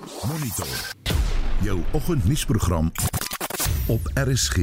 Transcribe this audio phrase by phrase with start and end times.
[0.00, 0.66] Monitor.
[1.62, 2.92] Jou oggendnuusprogram
[3.86, 4.56] op RSG.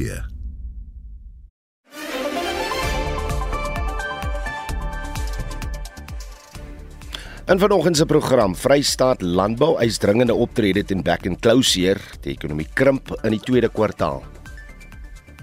[7.46, 12.68] In vanoggend se program Vrystaat Landbou eis dringende optrede teen back and closure, die ekonomie
[12.74, 14.37] krimp in die tweede kwartaal.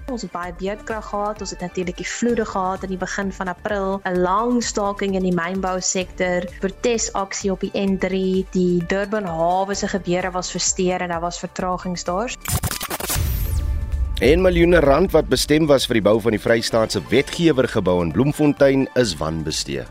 [0.06, 3.48] Ons het baie beerdkrag gehad, ons het natuurlik die vloede gehad in die begin van
[3.50, 9.88] April, 'n lang staking in die mynbousektor, protesaksie op die N3, die Durban hawe se
[9.88, 12.30] gebeure was versteur en daar was vertragings daar.
[14.20, 18.12] 1 miljoen rand wat bestem was vir die bou van die Vrystaatse wetgewer gebou in
[18.12, 19.82] Bloemfontein is wanbestee.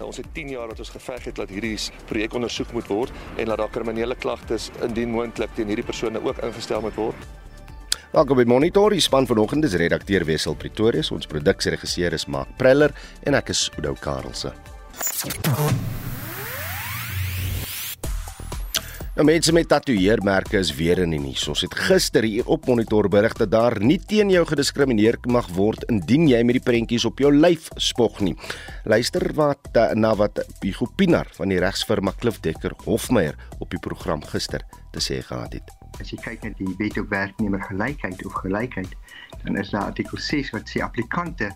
[0.00, 3.46] Ons het 10 jaar dat ons geveg het dat hierdie projek ondersoek moet word en
[3.46, 7.16] dat daar kriminele klagtes indien moontlik teen hierdie persone ook ingestel moet word.
[8.12, 8.92] Welkom by Monitor.
[8.92, 12.92] Die span vanoggend is redakteur Wessel Pretorius, ons produksieregisseur is Mark Preller
[13.24, 14.50] en ek is Oudou Karelse.
[19.16, 21.46] Nou mense met tatoeëermerke is weer in die nuus.
[21.48, 25.88] Ons het gister hier op Monitor berig dat daar nie teen jou gediskrimineer mag word
[25.88, 28.36] indien jy met die prentjies op jou lyf spog nie.
[28.84, 33.80] Luister wat eh, na wat Hugo Pinaar van die regsfirma Klif Dekker Hofmeyer op die
[33.80, 35.81] program gister te sê gehad het.
[36.00, 38.94] As jy kyk na die wet op werknemer gelykheid of gelykheid,
[39.44, 41.50] dan is daar artikel 6 wat sê applikante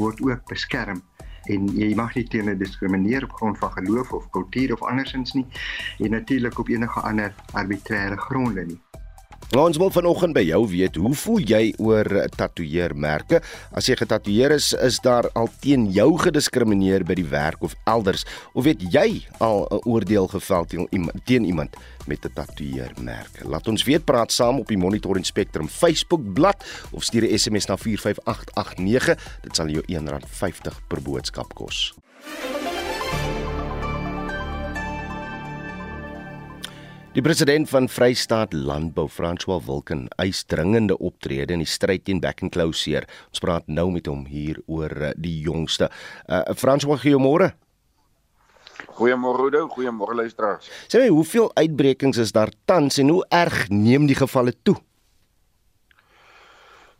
[0.00, 1.02] word ook beskerm
[1.50, 5.34] en jy mag nie teen hulle diskrimineer op grond van geloof of kultuur of andersins
[5.34, 5.46] nie
[5.98, 8.80] en natuurlik op enige ander arbitreëre gronde nie.
[9.52, 12.08] Nou, ons wil vanoggend by jou weet, hoe voel jy oor
[12.40, 13.42] tatoeëermerke?
[13.76, 18.24] As jy getatoeëer is, is daar al teen jou gediskrimineer by die werk of elders
[18.56, 21.76] of weet jy al 'n oordeel gevel teen iemand, teen iemand
[22.08, 23.44] met 'n tatoeëermerk?
[23.44, 27.38] Laat ons weet, praat saam op die Monitor en Spectrum Facebook bladsy of stuur 'n
[27.38, 29.18] SMS na 45889.
[29.42, 31.92] Dit sal jou R1.50 per boodskap kos.
[37.12, 42.38] Die president van Vrystaat Landbou, François Wilken, eis dringende optrede in die stryd teen back
[42.40, 43.04] and closure.
[43.28, 45.90] Ons praat nou met hom hier oor uh, die jongste.
[46.24, 47.50] Uh François, goeiemôre.
[48.96, 50.70] Goeiemôre Oudo, goeiemôre luisteraars.
[50.88, 54.78] Sê my, hoeveel uitbrekings is daar tans en hoe erg neem die gevalle toe?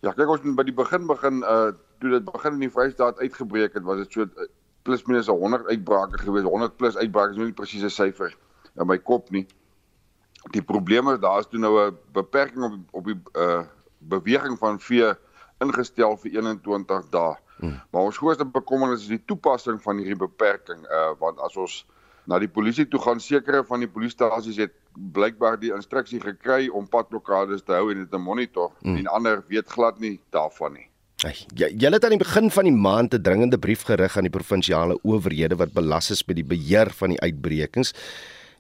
[0.04, 1.72] Ja, kyk ons by die begin begin uh
[2.04, 4.28] toe dit begin in die Vrystaat uitgebreek het, was dit so
[4.84, 8.36] plus minus 100 uitbrake gewees, 100 plus uitbrake, is nou nie presiese syfer
[8.76, 9.46] in my kop nie.
[10.50, 13.62] Die probleem is daar is toe nou 'n beperking op op die uh
[13.98, 15.14] beweging van vee
[15.60, 17.36] ingestel vir 21 dae.
[17.56, 17.80] Hmm.
[17.90, 21.86] Maar ons grootste bekommernis is die toepassing van hierdie beperking uh want as ons
[22.24, 24.74] na die polisie toe gaan sekere van die polisiestasies het
[25.14, 28.96] blykbaar die instruksie gekry om padblokkades te hou en dit te monitor hmm.
[28.96, 30.88] en ander weet glad nie daarvan nie.
[31.22, 34.36] Ja, jy het aan die begin van die maand 'n dringende brief gerig aan die
[34.36, 37.94] provinsiale owerhede wat belas is met die beheer van die uitbrekings.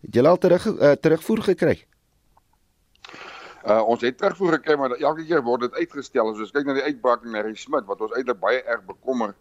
[0.02, 1.76] Het julle al terug uh, terugvoer gekry?
[3.62, 6.32] Uh ons het terugvoer gekry maar elke keer word dit uitgestel.
[6.32, 9.36] As ons kyk na die uitbraak in Harry Smit wat ons eintlik baie erg bekommer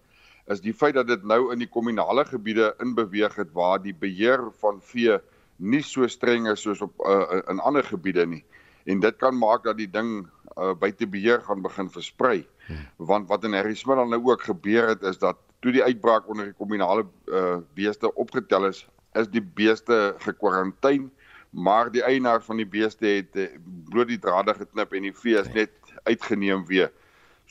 [0.53, 4.47] is die feit dat dit nou in die kommunale gebiede inbeweeg het waar die beheer
[4.61, 5.17] van vee
[5.57, 8.43] nie so streng is soos op uh, in ander gebiede nie.
[8.89, 10.23] En dit kan maak dat die ding
[10.57, 12.41] uh, buite beheer gaan begin versprei.
[12.67, 12.87] Hmm.
[12.97, 16.29] Want wat in Harry Smit dan nou ook gebeur het is dat toe die uitbraak
[16.29, 18.87] onder die kommunale uh, beeste opgetel is,
[19.19, 21.09] is die beeste gekwarantyne,
[21.51, 23.57] maar die eienaar van die beeste het eh,
[23.89, 25.71] bloot die drade geknip en die vee is net
[26.07, 26.91] uitgeneem weer.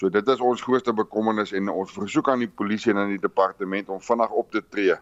[0.01, 3.21] So dit is ons grootste bekommernis en ons versoek aan die polisie en aan die
[3.21, 4.97] departement om vinnig op te tree.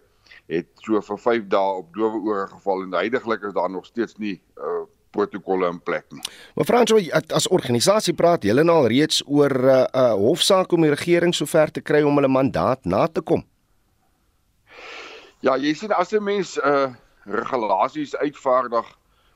[0.50, 4.18] Het so vir 5 dae op dowe ore geval en heidaglik is daar nog steeds
[4.18, 4.82] nie uh,
[5.14, 6.24] protokolle in plek nie.
[6.58, 6.92] Maar Frans,
[7.38, 11.34] as organisasie praat julle nou al reeds oor 'n uh, uh, hofsaak om die regering
[11.34, 13.46] sover te kry om hulle mandaat na te kom.
[15.40, 16.90] Ja, jy sien as 'n mens uh
[17.28, 18.86] regulasies uitvaardig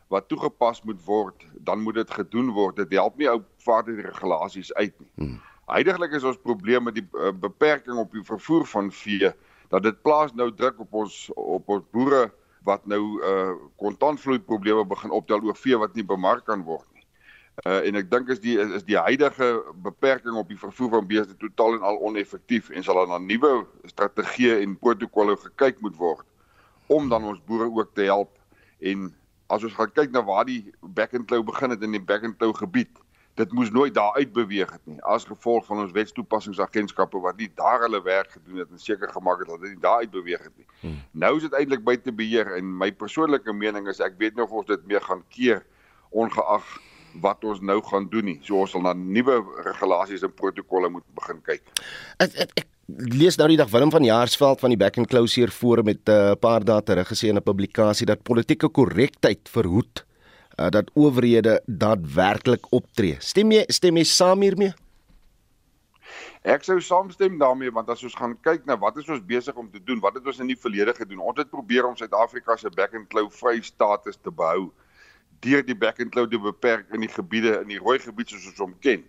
[0.09, 2.77] wat toegepas moet word, dan moet dit gedoen word.
[2.77, 5.11] Dit help nie ou vaardig die regulasies uit nie.
[5.15, 5.41] Hmm.
[5.67, 9.33] Heidiglik is ons probleem met die uh, beperking op die vervoer van vee
[9.69, 12.31] dat dit plaas nou druk op ons op ons boere
[12.65, 16.92] wat nou uh kontantvloei probleme begin optel oor vee wat nie bemark kan word.
[17.61, 19.49] Uh en ek dink is die is die huidige
[19.85, 23.67] beperking op die vervoer van beeste totaal en al oneffektief en sal dan 'n nuwe
[23.85, 26.27] strategie en protokolle gekyk moet word
[26.87, 28.39] om dan ons boere ook te help
[28.81, 29.11] en
[29.47, 32.25] as ons gaan kyk na waar die back and claw begin het in die back
[32.25, 33.03] and claw gebied
[33.41, 37.51] dit moes nooit daar uit beweeg het nie as gevolg van ons wetstoepassingsagentskappe wat nie
[37.57, 40.43] daar hulle werk gedoen het en seker gemaak het dat dit nie daar uit beweeg
[40.43, 41.03] het nie hmm.
[41.11, 44.57] nou is dit eintlik buite beheer en my persoonlike mening is ek weet nie of
[44.63, 45.65] ons dit meer gaan keer
[46.11, 46.65] ongeag
[47.21, 48.39] wat ons nou gaan doen nie.
[48.43, 51.63] So ons sal na nuwe regulasies en protokolle moet begin kyk.
[52.23, 52.69] Ek ek, ek
[53.13, 56.13] lees nou die dag Willem van Jaarsveld van die Back and Closure Forum met 'n
[56.13, 60.05] uh, paar dae terug gesê in 'n publikasie dat politieke korrektheid verhoed
[60.59, 63.17] uh, dat owerhede daadwerklik optree.
[63.19, 64.75] Stem jy stem jy saam hiermee?
[66.43, 69.69] Ek sou saamstem daarmee want as ons gaan kyk na wat is ons besig om
[69.71, 71.21] te doen, wat het ons in die verlede gedoen?
[71.23, 74.73] Ons het probeer om Suid-Afrika se back and claw vry status te behou
[75.43, 78.47] deur die back and claw te beperk in die gebiede in die rooi gebied soos
[78.53, 79.03] ons hom ken.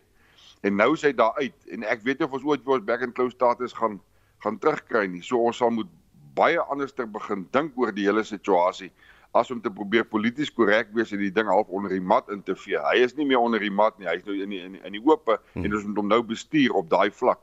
[0.63, 2.87] En nou is hy daar uit en ek weet nie of ons ooit weer ons
[2.87, 3.99] back and claw status gaan
[4.43, 5.21] gaan terugkry nie.
[5.23, 5.89] So ons sal moet
[6.35, 8.89] baie anderster begin dink oor die hele situasie
[9.33, 12.43] as om te probeer polities korrek wees en die ding half onder die mat in
[12.45, 12.77] te vee.
[12.77, 14.09] Hy is nie meer onder die mat nie.
[14.09, 15.65] Hy is nou in die in die, in die oop hmm.
[15.65, 17.41] en ons moet hom nou bestuur op daai vlak.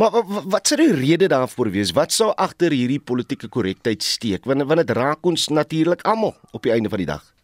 [0.00, 1.94] Maar wat sou die rede daarvoor wees?
[1.94, 4.48] Wat sou agter hierdie politieke korrektheid steek?
[4.50, 7.34] Want want dit raak ons natuurlik almal op die einde van die dag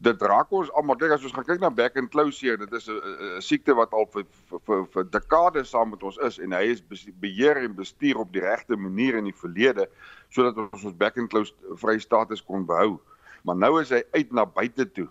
[0.00, 2.88] dit raak ons almal kyk as ons gaan kyk na back and closure dit is
[2.88, 4.24] 'n siekte wat al vir
[4.66, 6.80] vir vir dekades saam met ons is en hy is
[7.20, 9.88] beheer en bestuur op die regte manier in die verlede
[10.30, 12.98] sodat ons ons back and close vry status kon behou.
[13.44, 15.08] Maar nou is hy uit na buite toe.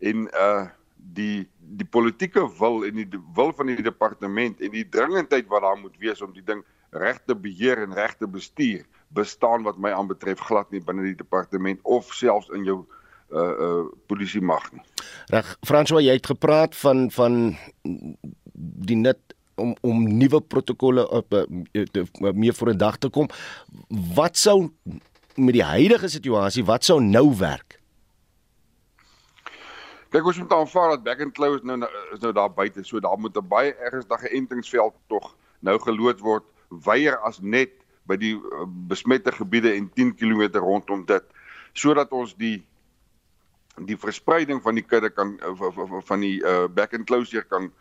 [0.00, 0.70] En uh
[1.14, 5.78] die die politieke wil en die wil van die departement en die dringendheid wat daar
[5.78, 10.70] moet wees om die ding regte beheer en regte bestuur bestaan wat my aanbetref glad
[10.70, 13.01] nie binne die departement of selfs in jou uh
[13.32, 14.82] uh polisie mag nie.
[15.32, 17.56] Reg, François, jy het gepraat van van
[18.88, 19.20] die nut
[19.60, 23.28] om om nuwe protokolle op uh, meer voor 'n dag te kom.
[24.14, 24.72] Wat sou
[25.34, 27.80] met die huidige situasie, wat sou nou werk?
[30.12, 31.78] Kyk, ons moet aanvaar dat back and close nou
[32.12, 36.44] is nou daar buite, so daar moet 'n baie ernstige entingsveld tog nou geloot word,
[36.68, 37.70] weier as net
[38.08, 38.34] by die
[38.88, 41.24] besmette gebiede en 10 km rondom dit
[41.72, 42.64] sodat ons die
[43.80, 47.72] die verspreiding van die kudde kan eh, van die uh, back and closure kan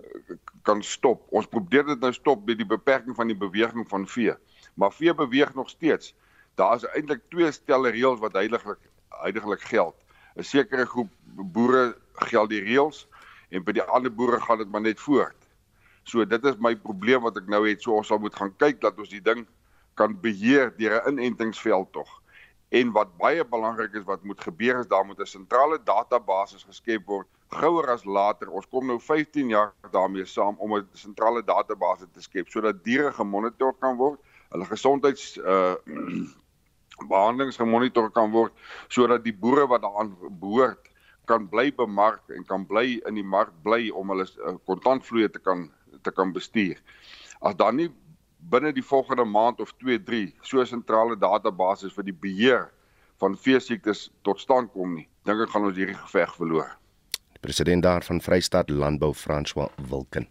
[0.00, 1.26] eh, kan stop.
[1.28, 4.34] Ons probeer dit nou stop met die beperking van die beweging van vee.
[4.74, 6.14] Maar vee beweeg nog steeds.
[6.54, 8.80] Daar is eintlik twee stelle reëls wat heiliglik
[9.20, 9.94] heidaglik geld.
[10.36, 13.06] 'n Sekere groep boere geld die reëls
[13.50, 15.36] en by die ander boere gaan dit maar net voort.
[16.04, 17.82] So dit is my probleem wat ek nou het.
[17.82, 19.46] So ons sal moet gaan kyk dat ons die ding
[19.94, 22.23] kan beheer deur 'n inentingsveld tog.
[22.74, 27.06] En wat baie belangrik is wat moet gebeur is daar moet 'n sentrale database geskep
[27.06, 28.50] word gouer as later.
[28.50, 33.12] Ons kom nou 15 jaar daarmee saam om 'n sentrale database te skep sodat diere
[33.12, 35.74] gemonitor kan word, hulle gesondheids uh
[37.10, 38.52] behandelings gemonitor kan word
[38.88, 40.90] sodat die boere wat daaraan behoort
[41.26, 45.38] kan bly bemark en kan bly in die mark bly om hulle uh, kontantvloei te
[45.38, 45.70] kan
[46.02, 46.78] te kan bestuur.
[47.40, 47.90] As dan nie
[48.50, 52.70] binne die volgende maand of 2, 3 so 'n sentrale database vir die beheer
[53.22, 56.70] van veesiektes tot stand kom nie, dink ek gaan ons hierdie geveg verloor.
[57.44, 60.28] President daar van Vrystaat Landbou François Wilken.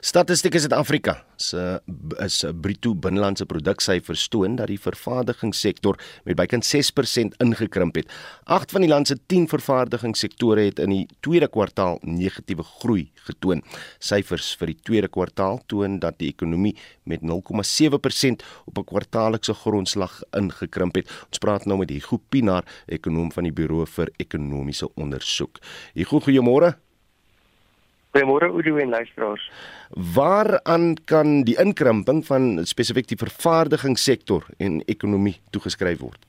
[0.00, 1.80] Statistiek Suid-Afrika se
[2.18, 8.12] is 'n bruto binnelandse produksyfers toon dat die vervaardigingssektor met bykans 6% ingekrimp het.
[8.44, 13.62] 8 van die land se 10 vervaardigingssektore het in die tweede kwartaal negatiewe groei getoon.
[13.98, 20.22] Syfers vir die tweede kwartaal toon dat die ekonomie met 0,7% op 'n kwartaallikse grondslag
[20.30, 21.10] ingekrimp het.
[21.28, 25.58] Ons praat nou met Hugo Pinaar, ekonom van die Buro vir Ekonomiese Onderzoek.
[25.94, 26.47] Hugo, goeiemôre.
[28.16, 29.50] Goeiemôre Udo en luisteraars.
[30.14, 36.24] Waaraan kan die inkrimping van spesifiek die vervaardigingssektor en ekonomie toegeskryf word?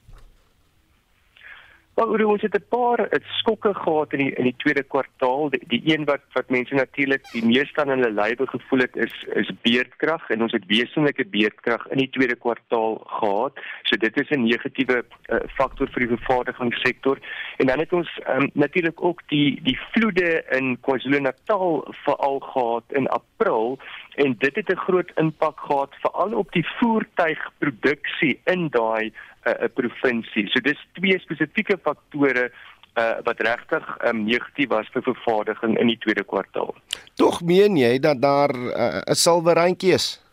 [2.00, 5.50] Maar oor ons het 'n paar het skokke gehad in die in die tweede kwartaal.
[5.50, 9.14] Die, die een wat wat mense natuurlik die meeste aan hulle lywe gevoel het is
[9.42, 13.60] is beerdkrag en ons het wesenlike beerdkrag in die tweede kwartaal gehad.
[13.84, 17.18] So dit is 'n negatiewe uh, faktor vir die vervaardigingssektor.
[17.58, 23.08] En dan het ons um, natuurlik ook die die vloede in KwaZulu-Natal veral gehad in
[23.08, 23.80] April
[24.20, 29.12] en dit het 'n groot impak gehad veral op die voertuigproduksie in daai
[29.46, 30.48] 'n uh, provinsie.
[30.48, 32.52] So dis twee spesifieke faktore
[33.00, 36.76] uh, wat regtig um, negatief was vir vervaardiging in die tweede kwartaal.
[37.16, 40.29] Tog meen jy dat daar 'n uh, silwer randjie is?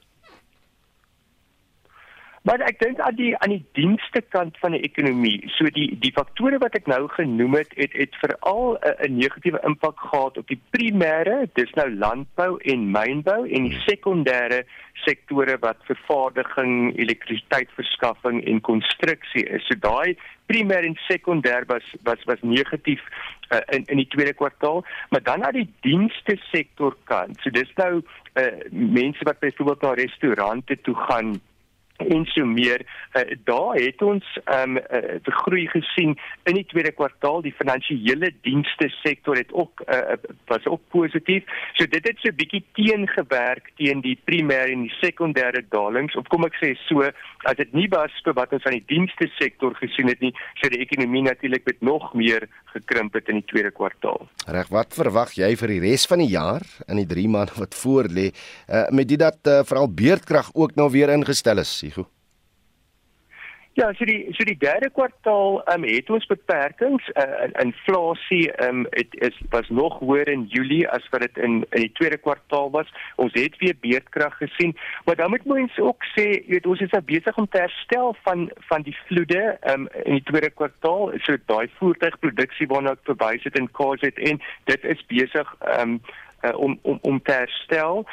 [2.46, 5.48] Maar ek dink aan die aan die dienste kant van die ekonomie.
[5.56, 9.98] So die die faktore wat ek nou genoem het, het het veral 'n negatiewe impak
[9.98, 14.62] gehad op die primêre, dis nou landbou en mynbou en die sekondêre
[15.02, 19.66] sektore wat vervaardiging, elektrisiteitsverskaffing en konstruksie is.
[19.66, 20.14] So daai
[20.46, 23.02] primêr en sekondêr was was was negatief
[23.50, 27.42] uh, in in die tweede kwartaal, maar dan na die dienste sektor kant.
[27.42, 28.02] So dis nou
[28.38, 31.40] uh, mense wat byvoorbeeld na restaurante toe gaan
[31.96, 32.84] en so meer.
[33.14, 37.42] Uh, daar het ons ehm um, uh, groei gesien in die tweede kwartaal.
[37.42, 41.44] Die finansiële dienste sektor het ook uh, was ook positief.
[41.74, 46.16] So dit het so bietjie teengewerk teen die primêre en die sekondêre dalings.
[46.16, 47.06] Of kom ek sê so
[47.46, 50.70] as dit nie was vir wat ons aan die dienste sektor gesien het nie sou
[50.72, 54.26] die ekonomie natuurlik met nog meer gekrimp het in die tweede kwartaal.
[54.46, 57.74] Reg wat verwag jy vir die res van die jaar in die 3 maande wat
[57.78, 58.28] voor lê?
[58.68, 62.10] Uh, met dit dat uh, veral beerdkrag ook nou weer ingestel is Sigo
[63.76, 67.10] Ja, so die so die derde kwartaal ehm um, het ons beperkings.
[67.12, 71.58] Uh, inflasie ehm um, dit is was nog hoër in Julie as wat dit in
[71.76, 72.88] in die tweede kwartaal was.
[73.20, 74.72] Ons het weer beerdkrag gesien,
[75.04, 78.16] maar dan moet mens ook sê, jy weet ons is nou besig om te herstel
[78.24, 81.12] van van die vloede ehm um, in die tweede kwartaal.
[81.28, 84.40] So daai voertuigproduksie waarna ek verwys het in KZN,
[84.72, 86.00] dit is besig ehm um,
[86.46, 88.06] uh, om om om te herstel.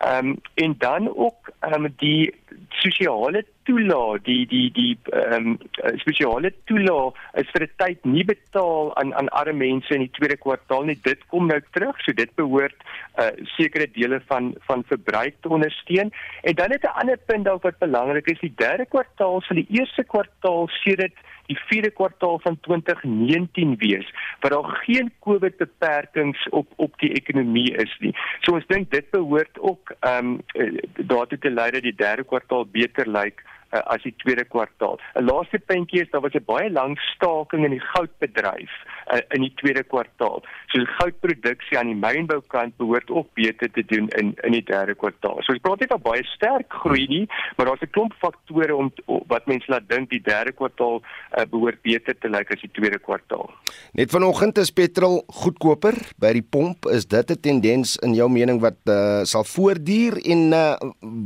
[0.00, 2.34] Ehm um, en dan ook ehm um, die
[2.68, 5.58] sosiale toelaat die die die ehm um,
[6.00, 10.36] spesiale toelaat is vir 'n tyd nie betaal aan aan arme mense in die tweede
[10.36, 10.98] kwartaal nie.
[11.02, 12.00] Dit kom nou terug.
[12.00, 12.78] So dit behoort
[13.20, 16.12] uh sekere dele van van verbruik te ondersteun.
[16.42, 19.70] En dan het 'n ander punt dalk wat belangrik is, die derde kwartaal sal die
[19.78, 21.16] eerste kwartaal sedert
[21.50, 24.06] die vierde kwartaal van 2019 wees
[24.40, 28.14] waar daar geen COVID beperkings op op die ekonomie is nie.
[28.40, 32.66] So ons dink dit behoort ook ehm um, daartoe te lei dat die derde kwartaal
[32.66, 33.42] beter lyk
[33.72, 34.98] uh, as die tweede kwartaal.
[35.14, 38.72] 'n Laaste puntjie is daar was 'n baie lang staking in die goudbedryf
[39.12, 40.42] uh, in die tweede kwartaal.
[40.70, 44.94] So die goudproduksie aan die mynboukant behoort ook beter te doen in in die derde
[44.94, 45.42] kwartaal.
[45.42, 48.92] So ons praat nie van baie sterk groei nie, maar daar's 'n klomp faktore om
[49.26, 52.98] wat mense laat dink die derde kwartaal uh, behoort beter te lyk as die tweede
[52.98, 53.50] kwartaal.
[53.92, 56.86] Net vanoggend is petrol goedkoper by die pomp.
[56.86, 60.76] Is dit 'n tendens in jou mening wat uh, sal voortduur en uh,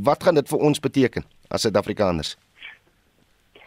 [0.04, 1.24] wat gaan dit vir ons beteken?
[1.50, 2.36] As Suid-Afrikaners?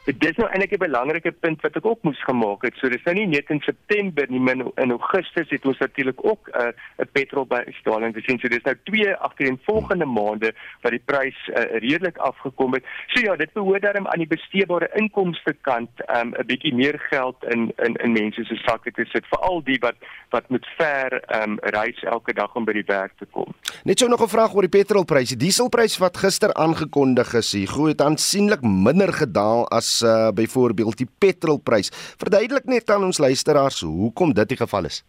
[0.07, 2.73] Dit is nou eintlik 'n belangrike punt wat ek ook moes gemaak het.
[2.79, 6.47] So dis nou nie net in September nie, maar in Augustus het ons natuurlik ook
[6.47, 6.71] 'n uh,
[7.03, 8.39] 'n petrolbedaling gesien.
[8.39, 12.83] So dis nou twee agtereenvolgende maande wat die prys uh, redelik afgekom het.
[13.07, 17.43] So ja, dit behoort daarom aan die besteedbare inkomste kant um, 'n bietjie meer geld
[17.43, 19.95] in in in mense se sakke te sit, veral die wat
[20.29, 23.53] wat met ver um, reis elke dag om by die werk te kom.
[23.83, 25.35] Net so nog 'n vraag oor die petrolpryse.
[25.35, 30.97] Die dieselprys wat gister aangekondig is, hier groei het aansienlik minder gedaal as uh, byvoorbeeld
[30.97, 31.91] die petrolprys.
[32.17, 35.03] Verduidelik net aan ons luisteraars hoekom dit die geval is.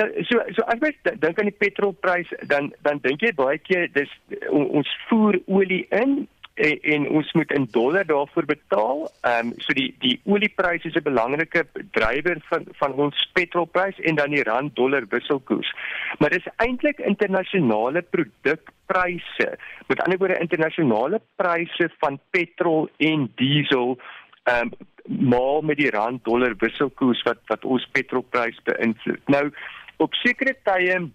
[0.00, 3.88] Ja, so so as jy dink aan die petrolprys dan dan dink jy baie keer
[3.92, 4.12] dis
[4.48, 6.22] ons voer olie in
[6.60, 9.06] en, en ons moet in dollar daarvoor betaal.
[9.20, 11.64] Ehm um, so die die oliepryse is 'n belangrike
[11.96, 15.72] drywer van van ons petrolprys en dan die rand dollar wisselkoers.
[16.18, 19.48] Maar dis eintlik internasionale produkpryse.
[19.86, 23.98] Met ander woorde internasionale pryse van petrol en diesel
[24.44, 24.72] ehm um,
[25.04, 29.22] maal met die rand dollar wisselkoers wat wat ons petrolprys beïnvloed.
[29.28, 29.50] Nou
[29.96, 31.10] op sekere tye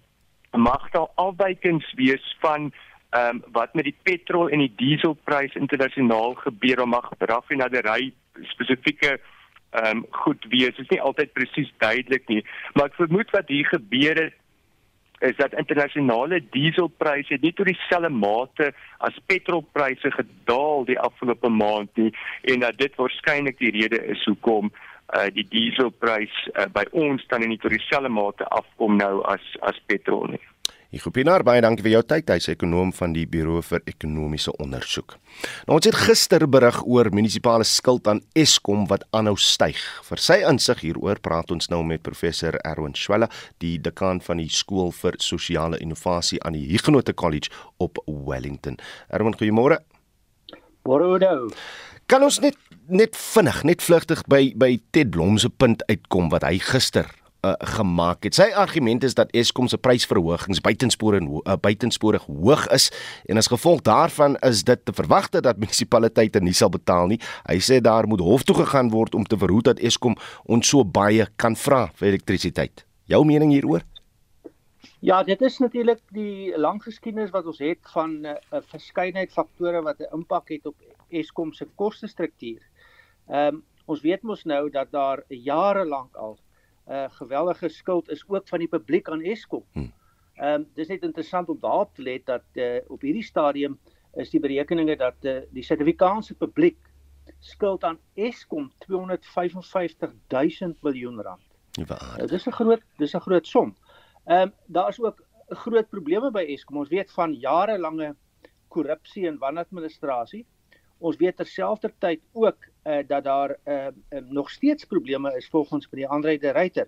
[0.51, 2.71] mag daar afwykings wees van
[3.09, 8.13] ehm um, wat met die petrol en die dieselprys internasionaal gebeur om mag raffinaderry
[8.53, 9.19] spesifieke
[9.71, 10.77] ehm um, goed wees.
[10.77, 12.41] Is nie altyd presies duidelik nie,
[12.73, 14.41] maar ek vermoed wat hier gebeur het
[15.19, 18.71] is dat internasionale dieselpryse nie tot dieselfde mate
[19.07, 22.11] as petrolpryse gedaal die afgelope maand nie
[22.51, 27.47] en dat dit waarskynlik die rede is hoekom uh, die dieselprys uh, by ons dan
[27.47, 30.43] nie tot dieselfde mate afkom nou as as petrol nie.
[30.95, 32.29] Ek hoop Pienaar baie dankie vir jou tyd.
[32.31, 35.17] Hy's ekonom van die Buro vir Ekonomiese Onderzoek.
[35.67, 39.81] Nou ons het gister berig oor munisipale skuld aan Eskom wat aanhou styg.
[40.07, 43.27] Vir sy insig hieroor praat ons nou met professor Erwin Swela,
[43.59, 47.51] die dekaan van die skool vir sosiale innovasie aan die Huguenot College
[47.83, 48.79] op Wellington.
[49.11, 49.81] Erwin, goeiemôre.
[50.87, 51.51] Môre Oudo.
[52.07, 52.55] Kan ons net
[52.87, 57.11] net vinnig, net vlugtig by by Ted Blom se punt uitkom wat hy gister
[57.45, 58.35] uh, gemaak het.
[58.35, 62.89] Sy argument is dat Eskom se prysverhogings buitenspore en uh, buitensporig hoog is
[63.29, 67.19] en as gevolg daarvan is dit te verwagte dat munisipaliteite nie sal betaal nie.
[67.45, 70.83] Hy sê daar moet hof toe gegaan word om te verhoed dat Eskom ons so
[70.83, 72.85] baie kan vra vir elektrisiteit.
[73.05, 73.85] Jou mening hieroor?
[75.05, 79.81] Ja, dit is natuurlik die lang geskiedenis wat ons het van 'n uh, verskeidenheid faktore
[79.81, 80.75] wat 'n impak het op
[81.09, 82.61] Eskom se kostestruktuur.
[83.29, 86.39] Ehm um, ons weet mos nou dat daar jare lank al
[86.87, 89.63] uh, geweldige skuld is ook van die publiek aan Eskom.
[89.73, 89.87] Hm.
[90.35, 93.79] Ehm um, dis net interessant om daarop te let dat uh, op hierdie stadium
[94.13, 96.77] is die berekeninge dat uh, die Suid-Afrikaanse publiek
[97.39, 101.43] skuld aan Eskom 255 000 miljoen rand.
[101.71, 101.85] Ja,
[102.19, 103.75] uh, dis 'n groot dis 'n groot som.
[104.25, 106.77] Ehm um, daar is ook groot probleme by Eskom.
[106.77, 108.15] Ons weet van jarelange
[108.67, 110.45] korrupsie en wanadministrasie.
[110.99, 115.95] Ons weet terselfdertyd ook uh, dat daar uh, uh, nog steeds probleme is volgens by
[115.95, 116.87] die Andre de Ruyter.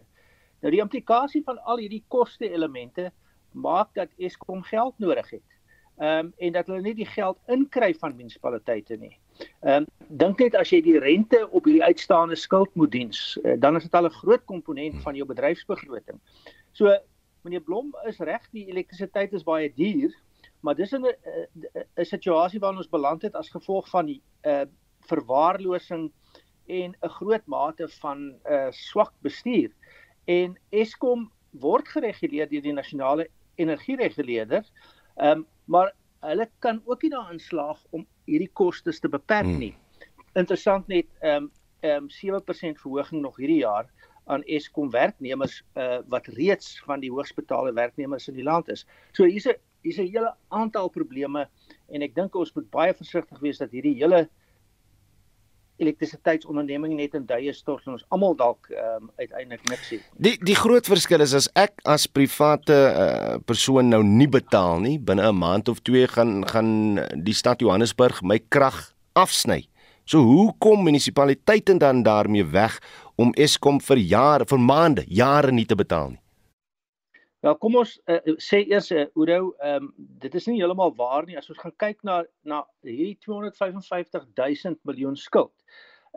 [0.61, 3.11] Nou die implikasie van al hierdie koste elemente
[3.51, 5.45] maak dat Eskom geld nodig het.
[5.97, 9.15] Ehm um, en dat hulle nie die geld inkry van munisipaliteite nie.
[9.61, 13.55] Ehm um, dink net as jy die rente op hierdie uitstaande skuld moet diens, uh,
[13.57, 16.19] dan is dit al 'n groot komponent van jou bedryfsbegroting.
[16.71, 16.93] So
[17.41, 20.13] meneer Blom is reg, die elektrisiteit is baie duur,
[20.59, 24.65] maar dis 'n 'n situasie waarin ons beland het as gevolg van die uh
[25.07, 26.11] verwaarlosing
[26.67, 29.71] en 'n groot mate van uh swak bestuur.
[30.25, 34.65] En Eskom word gereguleer deur die nasionale energiereguleerder.
[35.15, 39.57] Ehm um, maar hulle kan ook nie daarin slaag om hierdie kostes te beperk hmm.
[39.57, 39.73] nie.
[39.73, 40.25] Hmm.
[40.33, 43.89] Interessant net ehm um, ehm um, 7% verhoging nog hierdie jaar
[44.27, 48.85] aan Eskom werknemers uh, wat reeds van die hoogs betaalde werknemers in die land is.
[49.11, 49.55] So hier's 'n
[49.87, 51.47] hier's 'n hele aantal probleme
[51.87, 54.27] en ek dink ons moet baie versigtig wees dat hierdie hele
[55.77, 60.03] elektrisiteitsonderneming net in duie stort en ons almal dalk um, uiteindelik niks sien.
[60.17, 64.97] Die die groot verskil is as ek as private uh, persoon nou nie betaal nie,
[64.97, 69.67] binne 'n maand of twee gaan gaan die stad Johannesburg my krag afsny.
[70.05, 72.79] So hoe kom munisipaliteite dan daarmee weg
[73.15, 76.21] om Eskom vir jare, vir maande, jare nie te betaal nie?
[77.45, 79.91] Wel kom ons uh, sê eers uh, Oudo, ehm um,
[80.23, 84.79] dit is nie heeltemal waar nie as ons gaan kyk na na hierdie 255 000
[84.89, 85.53] miljoen skuld.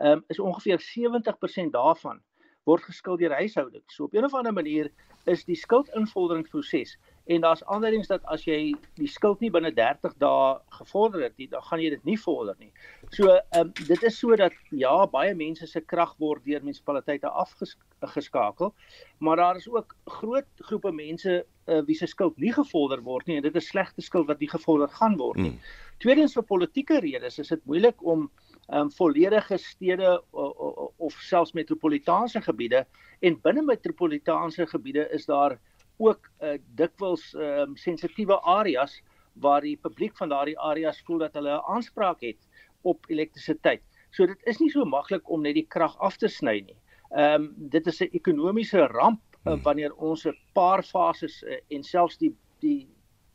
[0.01, 2.23] Ehm um, is ongeveer 70% daarvan
[2.65, 3.93] word geskuld deur huishoudings.
[3.95, 4.89] So op 'n of ander manier
[5.25, 10.57] is die skuldinvorderingsproses en daar's aanduidings dat as jy die skuld nie binne 30 dae
[10.79, 12.71] gevorder het nie, dan gaan jy dit nie vorder nie.
[13.13, 18.73] So ehm um, dit is sodat ja, baie mense se krag word deur munisipaliteite afgeskakel,
[19.19, 23.37] maar daar is ook groot groepe mense uh, wie se skuld nie gevorder word nie
[23.37, 25.55] en dit is slegte skuld wat nie gevorder gaan word nie.
[25.55, 25.73] Hmm.
[26.01, 28.29] Tweedens vir politieke redes is dit moeilik om
[28.71, 32.85] ehm um, volledige stede of selfs metropolitaanse gebiede
[33.19, 35.59] en binne metropolitaanse gebiede is daar
[35.97, 39.01] ook uh, dikwels um, sensitiewe areas
[39.33, 42.47] waar die publiek van daardie areas voel dat hulle 'n aanspraak het
[42.81, 43.81] op elektrisiteit.
[44.11, 46.77] So dit is nie so maklik om net die krag af te sny nie.
[47.11, 51.83] Ehm um, dit is 'n ekonomiese ramp uh, wanneer ons 'n paar fases uh, en
[51.83, 52.87] selfs die die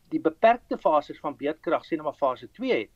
[0.09, 2.91] die beperkte fases van beedkrag sien maar fase 2 het.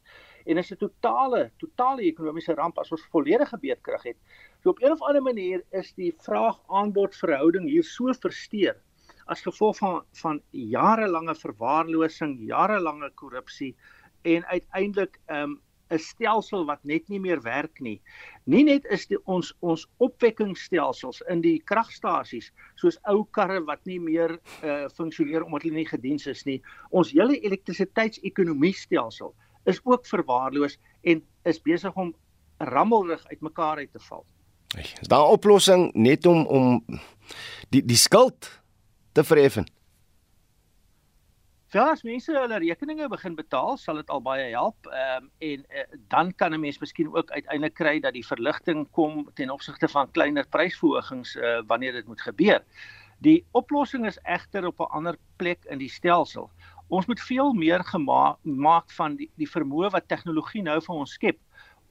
[0.46, 4.16] En is 'n totale totale ekonomiese ramp as ons volledige beedkrag het.
[4.62, 8.76] So op 'n of ander manier is die vraag-aanbod verhouding hier so versteur
[9.26, 13.76] as gevolg van van jarelange verwaarlosing, jarelange korrupsie
[14.22, 15.60] en uiteindelik 'n um,
[15.98, 18.00] stelsel wat net nie meer werk nie.
[18.44, 23.98] Nie net is die ons ons opwekkingstelsels in die kragstasies soos ou karre wat nie
[24.00, 26.60] meer uh funksioneer omdat hulle nie gediens is nie.
[26.90, 29.34] Ons hele elektrisiteitsekonomie stelsel
[29.66, 32.14] is ook verwaarloos en is besig om
[32.58, 34.24] rammelrig uitmekaar uit te val.
[34.78, 36.84] Is daar 'n oplossing net om om
[37.70, 38.59] die die skuld
[39.12, 39.66] te vereffen?
[41.70, 44.88] Ja, as mense hulle rekeninge begin betaal, sal dit al baie help.
[44.90, 48.88] Ehm um, en uh, dan kan 'n mens miskien ook uiteindelik kry dat die verligting
[48.90, 52.64] kom ten opsigte van kleiner prysverhogings uh, wanneer dit moet gebeur.
[53.18, 56.50] Die oplossing is egter op 'n ander plek in die stelsel.
[56.88, 61.38] Ons moet veel meer gemaak van die, die vermoë wat tegnologie nou vir ons skep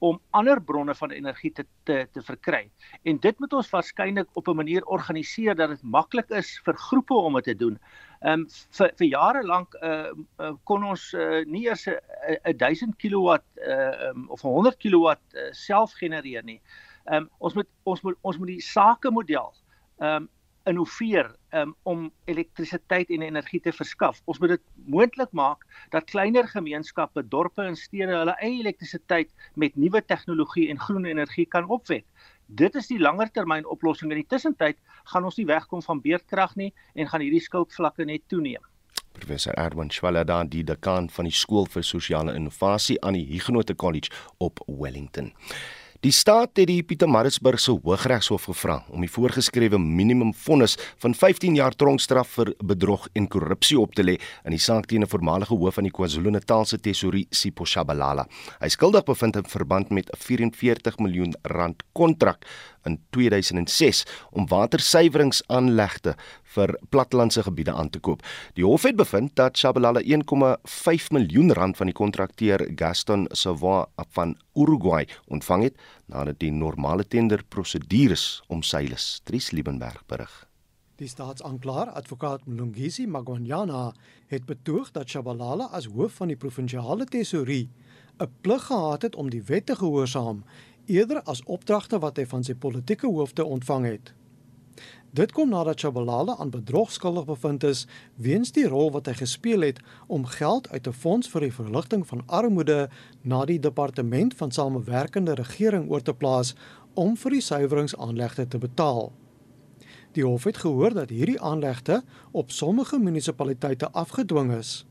[0.00, 2.62] om ander bronne van energie te te te verkry.
[3.02, 7.14] En dit moet ons waarskynlik op 'n manier organiseer dat dit maklik is vir groepe
[7.14, 7.78] om dit te doen.
[8.20, 12.96] Ehm um, vir vir jare lank uh, uh kon ons uh, nie eers 'n 1000
[12.96, 16.60] kW uh um, of 100 kW uh, self genereer nie.
[17.04, 19.52] Ehm um, ons moet ons moet ons moet die sakemodel
[19.98, 20.28] ehm um,
[20.68, 24.20] innoveer um, om elektrisiteit en energie te verskaf.
[24.24, 29.76] Ons moet dit moontlik maak dat kleiner gemeenskappe, dorpe en stede hulle eie elektrisiteit met
[29.76, 32.04] nuwe tegnologie en groen energie kan opwek.
[32.46, 34.10] Dit is die langertermyn oplossing.
[34.10, 34.78] In die tussentyd
[35.12, 38.62] gaan ons nie wegkom van beerdkrag nie en gaan hierdie skuldvlakke net toeneem.
[39.12, 44.10] Professor Erwin Schwalada, die dekaan van die skool vir sosiale innovasie aan die Huguenot College
[44.38, 45.32] op Wellington.
[46.00, 52.30] Die staat het die Pietermaritzburgse Hooggeregshof gevra om die voorgeskrewe minimumvonnis van 15 jaar tronkstraf
[52.38, 55.84] vir bedrog en korrupsie op te lê in die saak teen 'n voormalige hoof van
[55.84, 58.26] die KwaZulu-Natalse Tesorie, Sipho Shabalala.
[58.60, 62.46] Hy is skuldig bevind in verband met 'n 44 miljoen rand kontrak
[62.84, 66.14] in 2006 om watersuiweringsaanlegte
[66.54, 68.24] vir plattelandse gebiede aan te koop.
[68.54, 74.36] Die hof het bevind dat Shabalala 1,5 miljoen rand van die kontrakteur Gaston Savoy van
[74.54, 79.20] Uruguay ontvang het nadat die normale tenderprosedures omseil is.
[79.24, 80.46] Dries Liebenberg berig.
[81.00, 83.94] Die staatsanklaer, advokaat Mlungisi Magwanyana,
[84.28, 87.70] het betoog dat Shabalala as hoof van die provinsiale tesourie
[88.20, 90.44] 'n plig gehad het om die wet te gehoorsaam
[90.90, 94.10] eerder as opdragte wat hy van sy politieke hoofde ontvang het.
[95.10, 99.66] Dit kom nadat Shabalala aan bedrog skuldig bevind is weens die rol wat hy gespeel
[99.66, 102.88] het om geld uit 'n fonds vir die verligting van armoede
[103.22, 106.54] na die departement van samewerkende regering oor te plaas
[106.94, 109.12] om vir die suiweringsaanlegte te betaal.
[110.12, 114.86] Die hof het gehoor dat hierdie aanlegte op sommige munisipaliteite afgedwing is.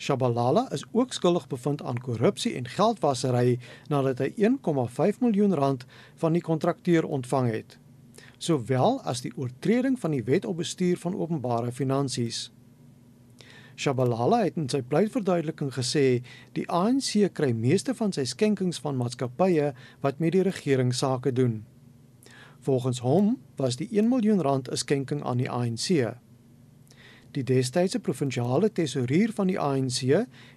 [0.00, 3.58] Shabalala is ook skuldig bevind aan korrupsie en geldwasery
[3.92, 5.84] nadat hy 1,5 miljoen rand
[6.22, 7.76] van die kontrakteur ontvang het,
[8.38, 12.48] sowel as die oortreding van die wet op bestuur van openbare finansies.
[13.76, 16.22] Shabalala het in sy pleitverduideliking gesê
[16.56, 21.60] die ANC kry meeste van sy skenkings van maatskappye wat met die regering sake doen.
[22.64, 26.16] Volgens hom was die 1 miljoen rand 'n skenking aan die ANC.
[27.30, 30.00] Die destydse provinsiale tesourier van die ANC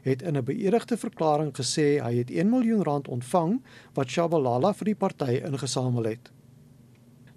[0.01, 3.61] het in 'n beëdigde verklaring gesê hy het 1 miljoen rand ontvang
[3.93, 6.31] wat Shabalala vir die party ingesamel het.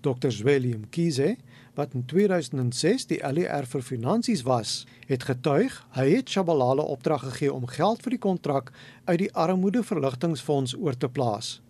[0.01, 0.31] Dr.
[0.42, 1.37] William Kize,
[1.75, 7.53] wat in 2006 die LER vir finansies was, het getuig hy het Shabalala opdrag gegee
[7.53, 8.72] om geld vir die kontrak
[9.05, 11.61] uit die armoedeverligtingfonds oor te plaas.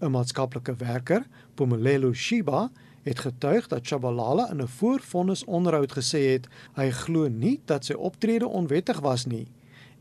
[0.00, 2.70] 'n maatskaplike werker, Pumelelo Shiba,
[3.02, 7.92] het getuig dat Shabalala in 'n voorvonnis onderhoud gesê het hy glo nie dat sy
[7.92, 9.46] optrede onwettig was nie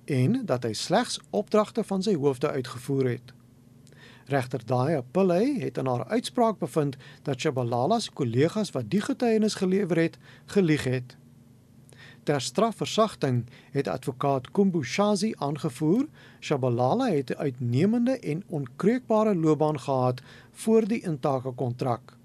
[0.06, 3.34] en dat hy slegs opdragte van sy hoofde uitgevoer het.
[4.26, 9.56] Regter Daya Pillay het in haar uitspraak bevind dat Shabalala se kollegas wat die getuienis
[9.56, 11.18] gelewer het, gelieg het.
[12.24, 16.06] Ter strafversagting het advokaat Kumbu Shazi aangevoer
[16.40, 22.19] Shabalala het 'n uitnemende en onkreukbare loopbaan gehad voor die intake kontrak.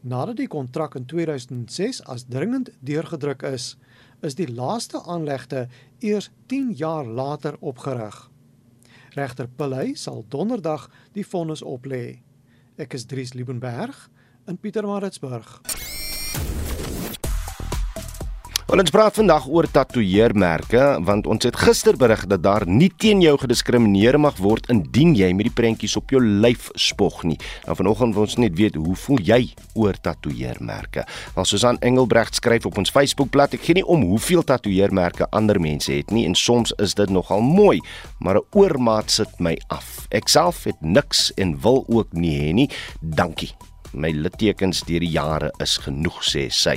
[0.00, 3.74] Nadat die kontrak in 2006 as dringend deurgedruk is,
[4.24, 5.66] is die laaste aanlegte
[6.00, 8.30] eers 10 jaar later opgerig.
[9.12, 12.22] Regter Pillay sal donderdag die vonnis oplê.
[12.80, 14.08] Ek is Dries Liebenberg
[14.48, 15.89] in Pietermaritzburg.
[18.70, 23.32] Ons praat vandag oor tatoeëermerke want ons het gister berig dat daar nie teen jou
[23.42, 27.34] gediskrimineer mag word indien jy met die prentjies op jou lyf spog nie.
[27.66, 29.40] Nou vanoggend wil ons net weet hoe voel jy
[29.74, 31.02] oor tatoeëermerke?
[31.34, 35.90] Wel Susan Engelbrecht skryf op ons Facebookblad ek gee nie om hoeveel tatoeëermerke ander mense
[35.90, 37.80] het nie en soms is dit nogal mooi,
[38.22, 40.06] maar 'n oormaat sit my af.
[40.10, 42.70] Ek self het niks en wil ook nie hê nie.
[43.00, 43.50] Dankie.
[43.92, 46.76] My littekens deur die jare is genoeg sê sy.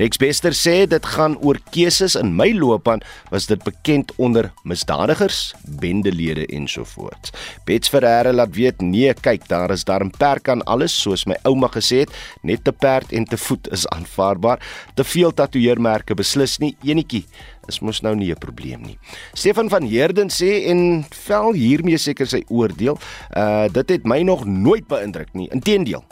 [0.00, 5.54] Rex Bester sê dit gaan oor keuses in my loopbaan was dit bekend onder misdadigers,
[5.80, 7.34] bendelede ensovoorts.
[7.68, 11.36] Bets Ferreira laat weet nee, kyk, daar is daar 'n perk aan alles soos my
[11.44, 12.10] ouma gesê het,
[12.42, 14.60] net te perd en te voet is aanvaarbaar.
[14.94, 17.24] Te veel tatoeëermerke beslis nie enetjie
[17.68, 18.98] is mos nou nie 'n probleem nie.
[19.32, 22.98] Stefan van Heerden sê en vel hiermee seker sy oordeel.
[23.36, 25.48] Uh dit het my nog nooit beïndruk nie.
[25.50, 26.04] Inteendeel,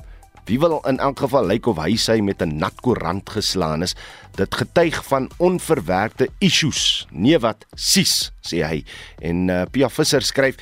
[0.45, 3.95] Wie wil in elk geval lyk of hy sy met 'n nat koerant geslaan is?
[4.35, 7.07] Dit getuig van onverwerkte issues.
[7.11, 8.85] Nee wat, sis, sê hy.
[9.21, 10.57] En uh, Pia Visser skryf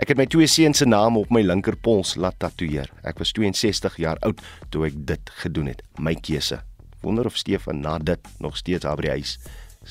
[0.00, 2.90] Ek het my twee seuns se name op my linkerpols laat tatoeëer.
[3.02, 5.82] Ek was 62 jaar oud toe ek dit gedoen het.
[5.98, 6.60] My keuse.
[7.00, 9.38] Wonder of Stefan na dit nog steeds daar by die huis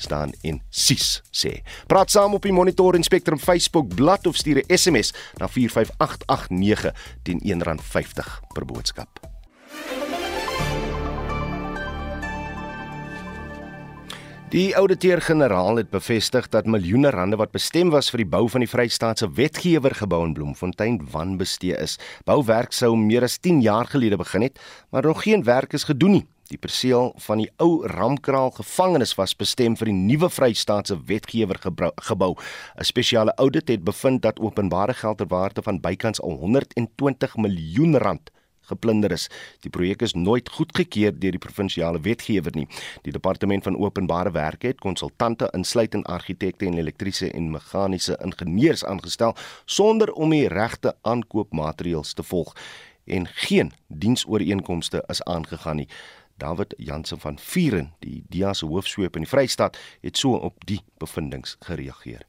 [0.00, 1.60] staan en sis sê.
[1.86, 6.94] Praat saam op die Monitor en Spectrum Facebook bladsy of stuur 'n SMS na 45889
[7.22, 9.20] teen R1.50 per boodskap.
[14.50, 18.70] Die ouditeur-generaal het bevestig dat miljoene rande wat bestem was vir die bou van die
[18.70, 22.00] Vrystaatse wetgewer gebou in Bloemfontein wanbestee is.
[22.26, 24.58] Bouwerk sou meer as 10 jaar gelede begin het,
[24.90, 26.26] maar nog geen werk is gedoen nie.
[26.50, 31.60] Die perseel van die ou Ramkraal gevangenis was bestem vir die nuwe Vrystaatse wetgewer
[32.08, 32.34] gebou.
[32.34, 37.96] 'n Spesiale audit het bevind dat openbare geld ter waarde van bykans al 120 miljoen
[37.96, 38.30] rand
[38.70, 39.28] geplunder is.
[39.60, 42.66] Die projek is nooit goedgekeur deur die provinsiale wetgewer nie.
[43.02, 49.36] Die departement van openbare werke het konsultante insluitend argitekte en elektriese en meganiese ingenieurs aangestel
[49.64, 52.54] sonder om die regte aankoopmateriaals te volg
[53.10, 55.88] en geen diensooreenkomste is aangegaan nie.
[56.40, 60.80] David Jansen van Vieren, die DIA se hoofsweep in die Vrystaat, het so op die
[60.98, 62.24] bevindinge gereageer.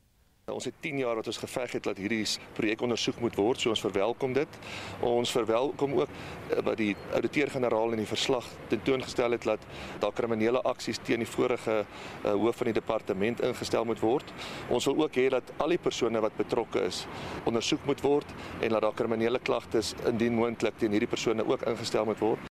[0.52, 2.26] Ons het 10 jaar wat ons geveg het dat hierdie
[2.58, 4.58] projek ondersoek moet word, so ons verwelkom dit.
[5.06, 9.64] Ons verwelkom ook eh, wat die ouditeur-generaal in die verslag tentoongestel het dat
[10.04, 14.36] daar kriminele aksies teen die vorige uh, hoof van die departement ingestel moet word.
[14.70, 17.06] Ons wil ook hê dat al die persone wat betrokke is
[17.46, 22.10] ondersoek moet word en dat daar kriminele klagtes indien moontlik teen hierdie persone ook ingestel
[22.10, 22.51] moet word.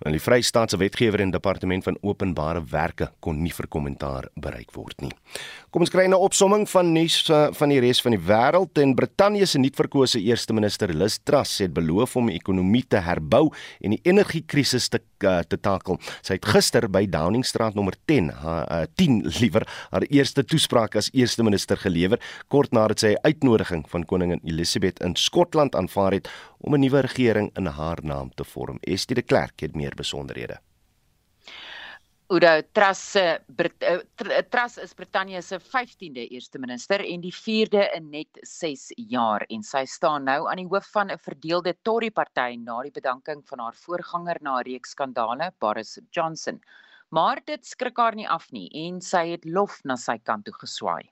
[0.00, 5.02] En die Vrystaatse wetgewer en departement van openbare werke kon nie vir kommentaar bereik word
[5.04, 5.12] nie.
[5.70, 8.78] Kom ons kry 'n opsomming van nuus uh, van die res van die wêreld.
[8.78, 13.52] En Brittanje se nuutverkose eerste minister Liz Truss het beloof om die ekonomie te herbou
[13.80, 15.98] en die energiekrisis te uh, te takel.
[16.22, 21.10] Sy het gister by Downing Street nommer 10, uh, 10 liewer, haar eerste toespraak as
[21.12, 26.28] eerste minister gelewer kort nadat sy 'n uitnodiging van koningin Elizabeth in Skotland aanvaar het
[26.60, 28.78] om 'n nuwe regering in haar naam te vorm.
[28.80, 30.60] Estie de Klerk het meer besonderhede.
[32.30, 38.10] Udo Truss se uh, Truss is Brittanje se 15de eerste minister en die 4de in
[38.10, 42.54] net 6 jaar en sy staan nou aan die hoof van 'n verdeelde Tory party
[42.54, 46.60] na die bedanking van haar voorganger na 'n reeks skandale Boris Johnson.
[47.08, 50.54] Maar dit skrik haar nie af nie en sy het lof na sy kant toe
[50.54, 51.10] geswaai.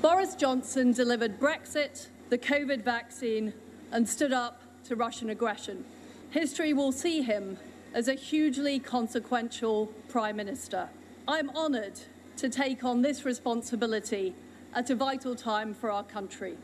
[0.00, 3.52] Boris Johnson delivered Brexit, the COVID vaccine
[3.92, 5.84] and stood up to Russian aggression.
[6.30, 7.56] History will see him
[7.94, 10.88] as a hugely consequential Prime Minister.
[11.28, 12.00] I'm honoured
[12.38, 14.34] to take on this responsibility
[14.74, 16.56] at a vital time for our country.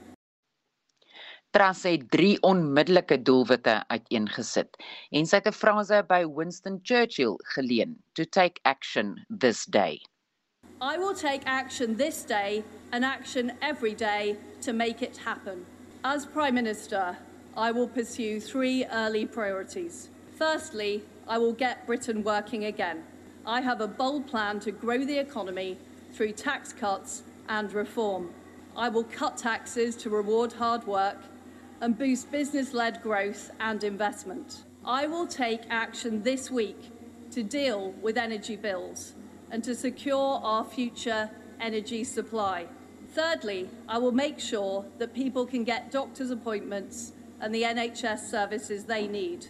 [1.52, 4.74] Truss het drie onmiddellike doelwitte uiteengesit
[5.12, 10.02] en sy het 'n frase by Winston Churchill geleen: "To take action this day."
[10.80, 15.64] I will take action this day and action every day to make it happen.
[16.04, 17.16] As Prime Minister,
[17.56, 20.10] I will pursue three early priorities.
[20.36, 23.02] Firstly, I will get Britain working again.
[23.46, 25.78] I have a bold plan to grow the economy
[26.12, 28.30] through tax cuts and reform.
[28.76, 31.16] I will cut taxes to reward hard work
[31.80, 34.64] and boost business led growth and investment.
[34.84, 36.90] I will take action this week
[37.30, 39.14] to deal with energy bills
[39.50, 42.66] and to secure our future energy supply.
[43.08, 48.84] Thirdly, I will make sure that people can get doctor's appointments and the NHS services
[48.84, 49.46] they need.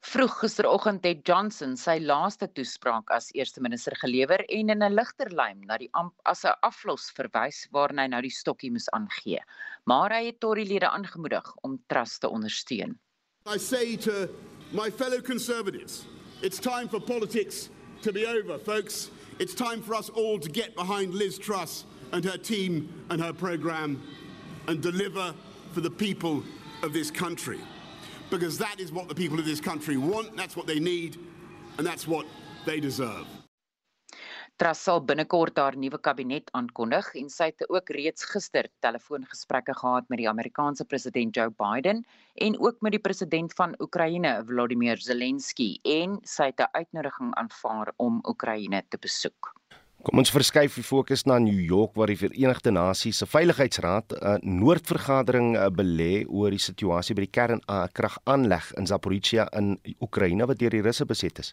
[0.00, 5.28] Vroeg gisteroggend het Johnson sy laaste toespraak as eerste minister gelewer en in 'n ligter
[5.28, 9.40] lyn na die amp as 'n aflos verwys waarna hy nou die stokkie moes aangee.
[9.84, 12.98] Maar hy het Tory-lede aangemoedig om trust te ondersteun.
[13.46, 14.28] I say to
[14.72, 16.06] my fellow conservatives,
[16.42, 17.68] it's time for politics
[18.02, 19.10] to be over, folks.
[19.38, 23.34] It's time for us all to get behind Liz Truss and her team and her
[23.34, 24.00] program
[24.66, 25.34] and deliver
[25.72, 26.42] for the people
[26.82, 27.60] of this country.
[28.30, 31.18] Because that is what the people of this country want, that's what they need,
[31.78, 32.26] and that's what
[32.64, 33.26] they deserve.
[34.60, 40.10] Truss sal binnekort haar nuwe kabinet aankondig en sy het ook reeds gister telefoongesprekke gehad
[40.12, 42.02] met die Amerikaanse president Joe Biden
[42.46, 47.94] en ook met die president van Oekraïne Volodymyr Zelensky en sy het 'n uitnodiging aanvaar
[47.96, 49.54] om Oekraïne te besoek.
[50.00, 54.20] Kom ons verskuif die fokus na New York waar die Verenigde Nasies se Veiligheidsraad 'n
[54.28, 60.58] uh, noordvergadering uh, belê oor die situasie by die kernkragaanleg in Zaporizhia in Oekraïne wat
[60.62, 61.52] deur die Russe beset is.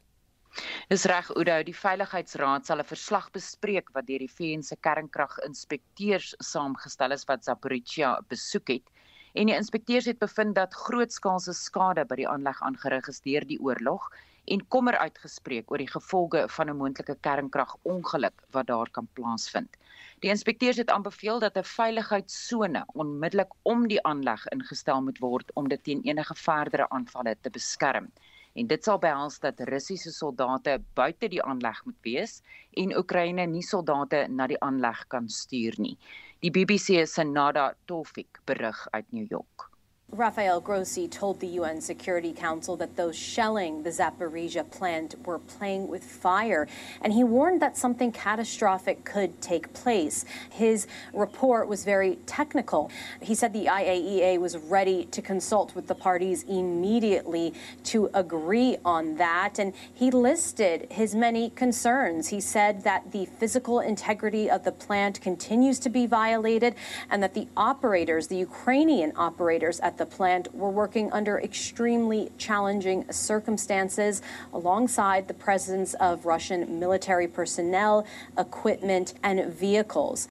[0.88, 6.36] Dis reg Oudo, die Veiligheidsraad sal 'n verslag bespreek wat deur die VN se kernkraginspekteurs
[6.40, 8.88] saamgestel is wat Zaporizhia besoek het.
[9.36, 13.60] En die inspekteurs het bevind dat grootskaalse skade by die aanleg aangerig is deur die
[13.60, 14.08] oorlog
[14.48, 19.76] en kommer uitgespreek oor die gevolge van 'n moontlike kernkragongeluk wat daar kan plaasvind.
[20.24, 25.68] Die inspekteurs het aanbeveel dat 'n veiligheidsone onmiddellik om die aanleg ingestel moet word om
[25.68, 28.12] dit teen enige verdere aanvalle te beskerm.
[28.54, 33.62] En dit sal behels dat Russiese soldate buite die aanleg moet wees en Oekraïne nie
[33.62, 35.98] soldate na die aanleg kan stuur nie.
[36.40, 39.70] Die BBC se Nada Tofik berig uit New York.
[40.14, 45.90] Rafael Grossi told the UN Security Council that those shelling the Zaporizhia plant were playing
[45.90, 46.66] with fire,
[47.02, 50.24] and he warned that something catastrophic could take place.
[50.50, 52.90] His report was very technical.
[53.22, 59.18] He said the IAEA was ready to consult with the parties immediately to agree on
[59.18, 62.30] that, and he listed his many concerns.
[62.30, 66.76] He said that the physical integrity of the plant continues to be violated,
[67.10, 73.06] and that the operators, the Ukrainian operators at the plant were working under extremely challenging
[73.12, 74.22] circumstances
[74.54, 78.06] alongside the presence of Russian military personnel,
[78.38, 80.28] equipment, and vehicles.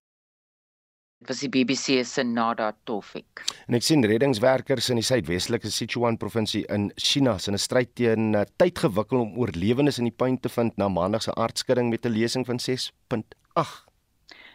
[1.17, 3.41] Dit was die BBC se Nada Tofik.
[3.67, 8.35] En ek sien reddingswerkers in die suidwestelike Sichuan provinsie in China se 'n stryd teen
[8.35, 12.05] uh, tyd gewikkel om oorlewendes in die punt te vind na maandag se aardskudding met
[12.05, 13.86] 'n lesing van 6.8.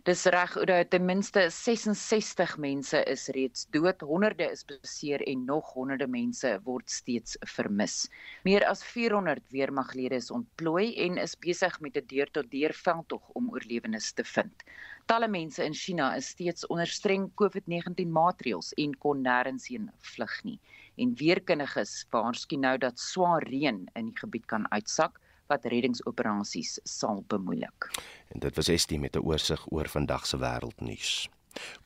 [0.01, 5.73] Dis reg dat ten minste 66 mense is reeds dood, honderde is beseer en nog
[5.75, 8.07] honderde mense word steeds vermis.
[8.43, 14.11] Meer as 400 weermaglede is ontplooi en is besig met 'n deur-tot-deur veldtog om oorlewendes
[14.13, 14.65] te vind.
[15.05, 20.43] Talle mense in China is steeds onder streng COVID-19 maatreëls en kon nêrens heen vlug
[20.43, 20.59] nie.
[20.99, 25.20] en weerkundiges waarsku nou dat swaar reën in die gebied kan uitsak
[25.51, 27.91] wat reddingsoperasies sal bemoeilik.
[28.31, 31.29] En dit was Estie met 'n oorsig oor vandag se wêreldnuus.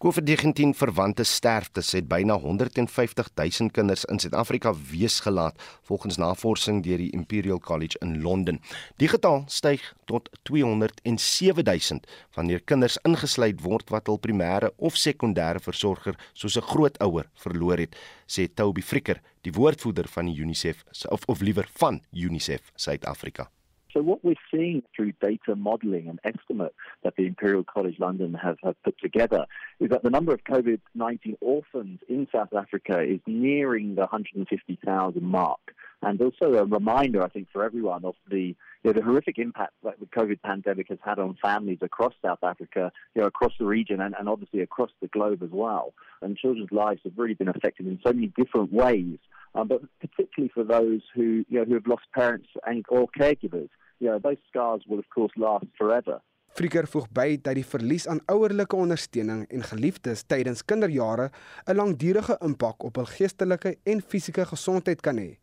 [0.04, 7.12] COVID-19 verwante sterftes het byna 150 000 kinders in Suid-Afrika weesgelaat volgens navorsing deur die
[7.12, 8.62] Imperial College in Londen.
[8.97, 11.99] Die getal styg tot 207 000
[12.36, 17.95] wanneer kinders ingesluit word wat hul primêre of sekondêre versorger soos 'n grootouer verloor het,
[18.28, 23.49] sê Toby Fricker, die woordvoerder van die UNICEF of of liewer van UNICEF Suid-Afrika.
[23.95, 28.58] So what we're seeing through data modelling and estimates that the Imperial College London have,
[28.62, 29.45] have put together
[29.79, 35.60] is that the number of COVID-19 orphans in South Africa is nearing the 150,000 mark.
[36.01, 38.55] And also a reminder, I think, for everyone of the
[38.86, 42.43] you know, the horrific impact that the COVID pandemic has had on families across South
[42.43, 45.95] Africa, you know, across the region, and, and obviously across the globe as well.
[46.21, 49.17] And children's lives have really been affected in so many different ways,
[49.55, 53.69] um, but particularly for those who you know who have lost parents and or caregivers.
[53.97, 56.21] Yeah, those scars will of course last forever.
[56.55, 61.29] Frieker voeg by dat die verlies aan ouerlike ondersteuning en geliefdes tydens kinderjare
[61.67, 65.36] 'n langdurige impak op hul geestelike en fisiese gesondheid kan hê.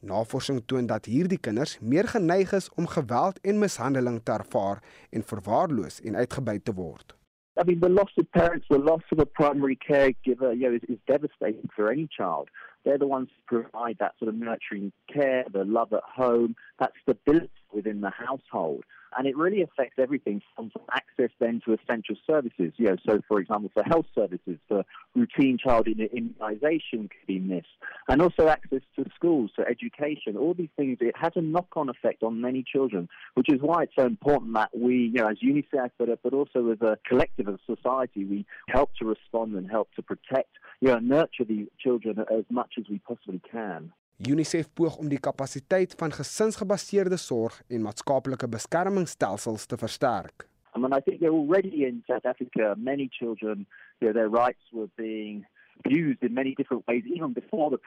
[0.00, 5.22] Navorsing toon dat hierdie kinders meer geneig is om geweld en mishandeling te ervaar en
[5.22, 7.16] verwaarloos en uitgebuit te word.
[7.56, 10.82] I mean, the loss of parents, the loss of a primary caregiver, you know, is,
[10.88, 12.48] is devastating for any child.
[12.84, 16.92] They're the ones who provide that sort of nurturing care, the love at home, that
[17.02, 18.84] stability within the household.
[19.16, 22.72] And it really affects everything from access then to essential services.
[22.76, 27.66] You know, so for example, for health services, for routine child immunization could be missed.
[28.08, 32.22] And also access to schools, to education, all these things, it has a knock-on effect
[32.22, 35.90] on many children, which is why it's so important that we, you know, as UNICEF,
[35.98, 40.02] but, but also as a collective of society, we help to respond and help to
[40.02, 43.92] protect, you know, nurture these children as much as we possibly can.
[44.18, 50.46] UNICEF poog om die kapasiteit van gesinsgebaseerde sorg en maatskaplike beskermingsstelsels te versterk.
[50.74, 52.74] I mean, I think they're already in South Africa.
[52.76, 53.66] Many children,
[54.00, 55.44] you know, their rights were being
[55.84, 57.78] abused in many different ways, even before the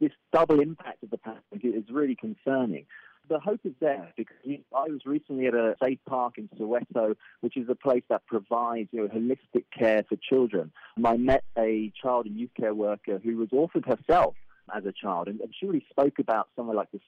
[0.00, 2.86] this double impact of the pandemic is really concerning.
[3.28, 7.56] The hope is there because I was recently at a safe park in Soweto, which
[7.56, 10.72] is a place that provides you know, holistic care for children.
[10.96, 14.34] And I met a child and youth care worker who was orphaned herself
[14.76, 15.28] as a child.
[15.28, 17.02] And, and she really spoke about somewhere like this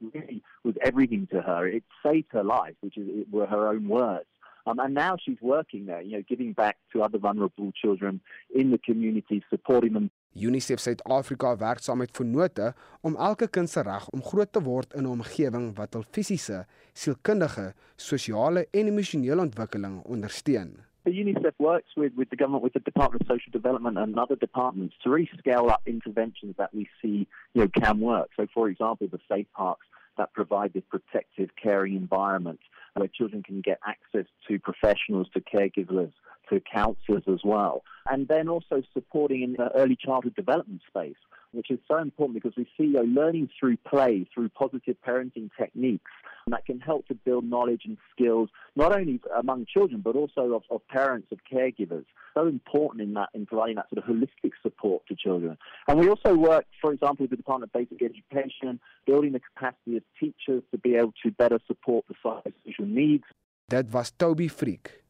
[0.00, 1.66] really was everything to her.
[1.66, 4.26] It saved her life, which is, it were her own words.
[4.66, 8.20] Um, and now she's working there, you know, giving back to other vulnerable children
[8.54, 10.10] in the community, supporting them.
[10.34, 12.72] UNICEF Suid-Afrika werk saam met Vennote
[13.06, 16.64] om elke kind se reg om groot te word in 'n omgewing wat hul fisiese,
[16.92, 20.74] sielkundige, sosiale en emosionele ontwikkeling ondersteun.
[21.04, 24.36] The UNICEF works with, with the government, with the Department of Social Development and other
[24.36, 28.30] departments to really scale up interventions that we see you know, can work.
[28.36, 29.86] So, for example, the safe parks
[30.16, 32.60] that provide this protective, caring environment
[32.94, 36.12] where children can get access to professionals, to caregivers,
[36.50, 37.82] to counsellors as well.
[38.10, 41.16] And then also supporting in the early childhood development space,
[41.52, 45.50] which is so important because we see you know, learning through play, through positive parenting
[45.58, 46.10] techniques
[46.48, 50.62] that can help to build knowledge and skills, not only among children, but also of,
[50.70, 52.04] of parents, of caregivers.
[52.34, 55.56] So important in that, in providing that sort of holistic support to children.
[55.88, 59.96] And we also work, for example, with the Department of Basic Education, building the capacity
[59.96, 63.24] of teachers to be able to better support the psychosocial needs.
[63.68, 65.03] That was Toby Freak,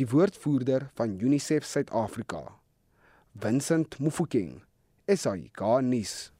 [0.00, 2.44] die woordvoerder van UNICEF Suid-Afrika.
[3.38, 4.62] Vincent Mufokeng,
[5.06, 6.30] SAK nuus.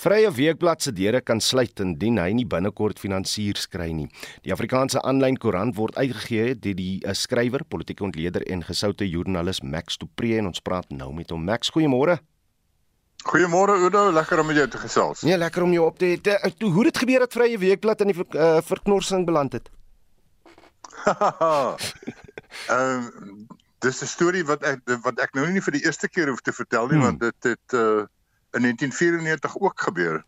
[0.00, 4.06] Vrye Weekblad se deure kan sluit indien hy nie binnekort finansiers kry nie.
[4.46, 9.60] Die Afrikaanse aanlyn koerant word uitgegee deur die uh, skrywer, politieke ontleder en gesoute joernalis
[9.60, 11.44] Max du Preez en ons praat nou met hom.
[11.44, 12.16] Max, goeiemôre.
[13.28, 15.26] Goeiemôre Udo, lekker om met jou te gesels.
[15.28, 16.38] Nee, lekker om jou op te hê.
[16.48, 19.68] Uh, hoe het gebeur dat Vrye Weekblad in die uh, verknorsing beland het?
[22.68, 23.46] Ehm um,
[23.80, 26.52] dis 'n storie wat ek wat ek nou nie vir die eerste keer hoef te
[26.52, 27.06] vertel nie hmm.
[27.08, 28.06] want dit het uh
[28.50, 30.24] in 1994 ook gebeur.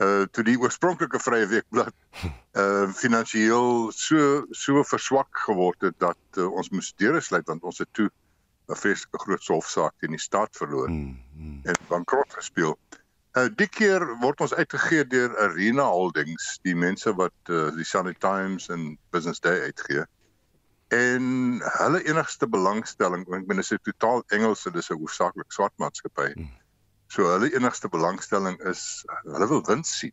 [0.00, 1.94] Uh toe die oorspronklike Vrye Weekblad
[2.56, 7.78] uh finansiëel so so verswak geword het dat uh, ons moes deure sluit want ons
[7.78, 8.08] het toe
[8.70, 11.60] 'n vreeslike groot hofsaak teen die staat verloor mm, mm.
[11.64, 12.78] en bankrot gespeel.
[13.38, 18.16] Uh die keer word ons uitgegee deur Arena Holdings, die mense wat uh, die Sunday
[18.18, 20.06] Times en Business Day uitgee.
[20.90, 21.24] En
[21.62, 26.32] hulle enigste belangstelling, ek bedoel dit is totaal Engelse, dis 'n hoofsaaklik swart maatskappy.
[26.34, 26.50] Mm
[27.10, 30.12] So hulle enigste belangstelling is hulle wil wins sien.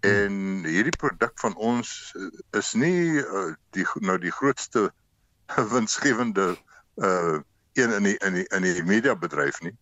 [0.00, 4.88] En hierdie produk van ons eh, is nie uh, die nou die grootste
[5.74, 6.54] winsgewende
[6.96, 7.40] uh
[7.74, 9.74] een in die in die in die media bedryf nie.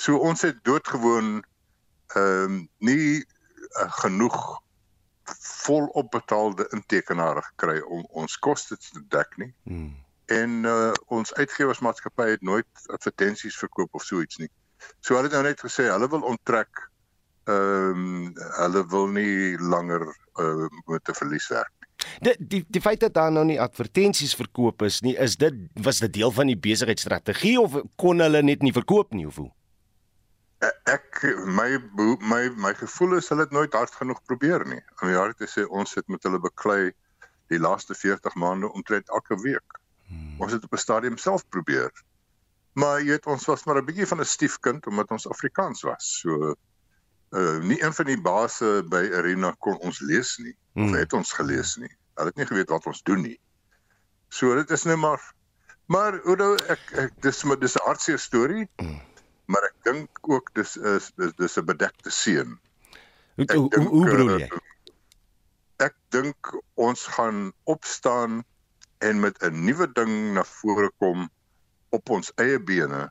[0.00, 1.40] So ons het doodgewoon
[2.14, 4.38] ehm um, nie uh, genoeg
[5.64, 9.52] volop betaalde intekenaars gekry om ons koste te dek nie.
[9.62, 9.92] Hmm.
[10.32, 14.50] En uh, ons uitgewersmaatskappy het nooit advertensies verkoop of so iets nie.
[15.00, 16.88] So hulle het nou net gesê hulle wil onttrek.
[17.44, 20.06] Ehm um, hulle wil nie langer
[20.40, 21.90] uh, met 'n verlies werk nie.
[22.20, 25.98] Die die die feit dat daar nou nie advertensies verkoop is nie, is dit was
[25.98, 29.50] dit deel van die besigheidsstrategie of kon hulle net nie verkoop nie of hoe?
[30.90, 31.78] Ek my
[32.20, 34.80] my my gevoel is hulle het nooit hard genoeg probeer nie.
[35.00, 36.92] Om die hart te sê ons het met hulle beklei
[37.52, 39.78] die laaste 40 maande omtrent elke week.
[40.08, 40.40] Hmm.
[40.44, 41.92] Ons het op 'n stadium self probeer.
[42.74, 46.20] Maar jy weet ons was maar 'n bietjie van 'n stiefkind omdat ons Afrikaans was.
[46.20, 46.54] So
[47.34, 50.56] uh nie een van die base by Arena kon ons lees nie.
[50.74, 50.88] Hmm.
[50.88, 51.92] Of het ons gelees nie.
[52.14, 53.40] Hulle het nie geweet wat ons doen nie.
[54.28, 55.32] So dit is nou maar
[55.86, 58.68] maar Oudo ek, ek dis maar dis 'n hartseer storie.
[58.76, 59.00] Hmm
[59.46, 62.58] maar ek dink ook dis is dis dis 'n bedekte seën.
[63.36, 64.48] Hoe hoe, hoe bedoel jy?
[64.48, 64.58] Uh,
[65.88, 68.44] ek dink ons gaan opstaan
[68.98, 71.28] en met 'n nuwe ding na vore kom
[71.88, 73.10] op ons eie bene.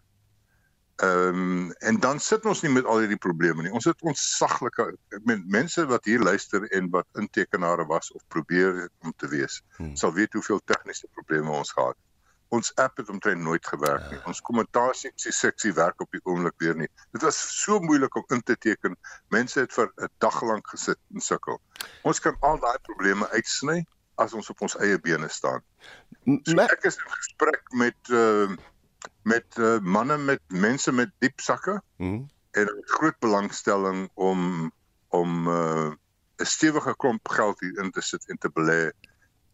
[0.96, 3.74] Ehm um, en dan sit ons nie met al hierdie probleme nie.
[3.74, 4.98] Ons het ons saglike
[5.46, 9.96] mense wat hier luister en wat intekenare was of probeer om te wees, hmm.
[9.96, 12.13] sal weet hoeveel tegniese probleme ons gehad het
[12.54, 14.20] ons app het omtrent nooit gewerk nie.
[14.20, 14.26] Ja.
[14.30, 16.90] Ons kommentasie seksie werk op die oomblik weer nie.
[17.16, 18.98] Dit was so moeilik om in te teken.
[19.34, 21.60] Mense het vir 'n dag lank gesit en sukkel.
[22.04, 23.86] Ons kan al daai probleme uitsny
[24.16, 25.64] as ons op ons eie bene staan.
[26.44, 28.56] So ek is in gesprek met uh
[29.24, 32.28] met uh, manne met mense met diep sakke mm.
[32.52, 34.72] en groot belangstelling om
[35.10, 35.92] om uh
[36.38, 38.92] 'n stewige klomp geld hier in te sit en te belê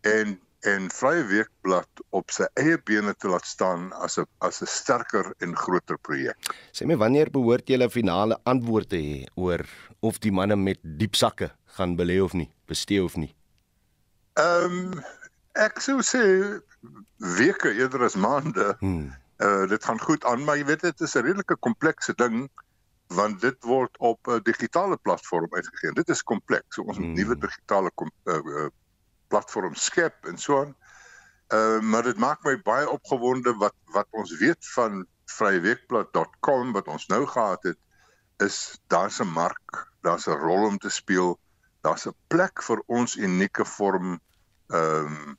[0.01, 4.67] en en Vrye Weekblad op sy eie bene te laat staan as 'n as 'n
[4.67, 6.37] sterker en groter projek.
[6.71, 9.65] Sê my wanneer behoort jy 'n finale antwoord te hê oor
[10.01, 13.35] of die manne met diep sakke gaan belê of nie, bestee of nie?
[14.33, 15.03] Ehm um,
[15.53, 16.23] ek sou sê
[17.17, 18.75] weke eerder as maande.
[18.79, 19.11] Hmm.
[19.39, 22.49] Uh dit gaan goed aan, maar jy weet dit is 'n redelike komplekse ding
[23.09, 25.91] want dit word op 'n digitale platform uitgegee.
[25.91, 26.75] Dit is kompleks.
[26.75, 27.13] So ons hmm.
[27.13, 28.69] nuwe digitale uh, uh,
[29.29, 30.75] platform skep en so aan.
[31.53, 37.05] Uh maar dit maak my baie opgewonde wat wat ons weet van vryweekblad.com wat ons
[37.07, 37.77] nou gehad het
[38.45, 41.39] is daar's 'n mark, daar's 'n rol om te speel.
[41.81, 44.19] Daar's 'n plek vir ons unieke vorm
[44.67, 45.37] ehm um,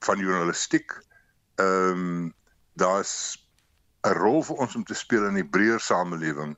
[0.00, 0.92] van journalistiek.
[1.54, 2.34] Ehm um,
[2.74, 3.48] daar's
[4.06, 6.56] 'n rol vir ons om te speel in die breër samelewing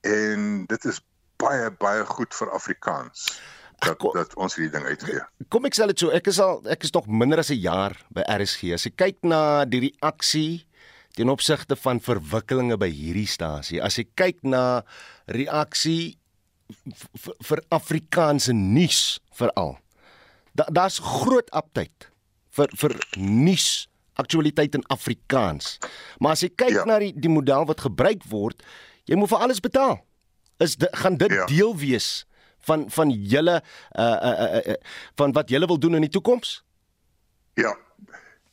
[0.00, 1.00] en dit is
[1.36, 3.40] baie baie goed vir Afrikaans
[3.80, 5.22] dat kom, dat ons hierdie ding uitgee.
[5.52, 7.96] Kom ek sê dit so, ek is al ek is nog minder as 'n jaar
[8.12, 8.72] by RSG.
[8.76, 10.66] As ek kyk na die reaksie
[11.16, 14.82] ten opsigte van verwikkelinge by hierdie stasie, as ek kyk na
[15.26, 16.20] reaksie
[17.48, 19.78] vir Afrikaanse nuus veral.
[20.54, 22.10] Daar's da groot aptyd
[22.50, 23.88] vir vir nuus
[24.20, 25.78] aktualiteit in Afrikaans.
[26.18, 26.84] Maar as jy kyk ja.
[26.88, 28.62] na die die model wat gebruik word,
[29.08, 30.00] jy moet vir alles betaal.
[30.60, 31.46] Is dit gaan dit ja.
[31.48, 32.26] deel wees
[32.60, 33.62] van van julle
[33.98, 34.74] uh uh, uh, uh
[35.16, 36.64] van wat julle wil doen in die toekoms?
[37.54, 37.76] Ja.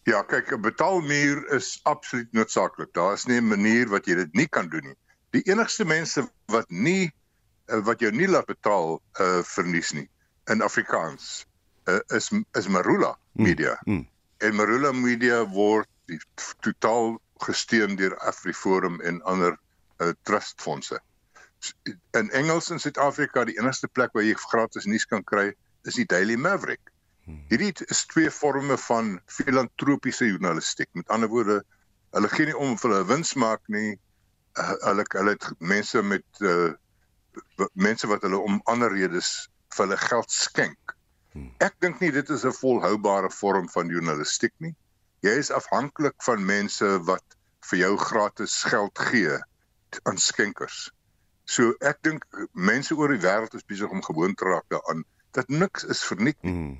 [0.07, 2.93] Ja, kyk, 'n betaalmuur is absoluut noodsaaklik.
[2.93, 4.95] Daar is nie 'n manier wat jy dit nie kan doen nie.
[5.29, 7.11] Die enigste mense wat nie
[7.67, 10.09] wat jou nie laat betaal uh verlies nie
[10.47, 11.45] in Afrikaans
[11.87, 13.77] uh, is is Marula hmm, Media.
[13.85, 14.07] Mm, mm.
[14.37, 15.87] En Marula Media word
[16.59, 19.57] totaal gesteun deur AfriForum en ander
[19.97, 20.99] uh, trustfondse
[22.11, 25.51] in Engels in Suid-Afrika die enigste plek waar jy gratis nuus kan kry
[25.87, 26.91] is die Daily Maverick.
[27.25, 27.43] Hmm.
[27.51, 30.89] Hierdie is twee forme van filantropiese journalistiek.
[30.93, 31.61] Met ander woorde,
[32.15, 33.97] hulle gee nie om vir hulle wins maak nie.
[34.57, 36.71] Hulle hulle het mense met uh,
[37.73, 40.95] mense wat hulle om ander redes vir hulle geld skenk.
[41.33, 41.51] Hmm.
[41.63, 44.75] Ek dink nie dit is 'n volhoubare vorm van journalistiek nie.
[45.25, 47.37] Jy is afhanklik van mense wat
[47.69, 49.35] vir jou gratis geld gee
[50.03, 50.87] aan skenkers.
[51.47, 55.05] So ek dink mense oor die wêreld is besig om gewoon te raak daaraan
[55.37, 56.53] dat niks is verniet nie.
[56.53, 56.75] Mm.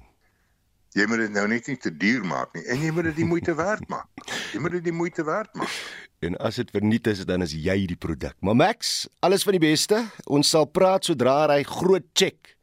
[0.97, 3.30] Jy moet dit nou net nie te duur maak nie en jy moet dit die
[3.30, 4.28] moeite werd maak.
[4.51, 5.80] Jy moet dit die moeite werd maak.
[6.26, 8.34] En as dit verniet is, dan is jy die produk.
[8.41, 10.01] Maar Max, alles van die beste.
[10.26, 12.55] Ons sal praat sodra hy groot check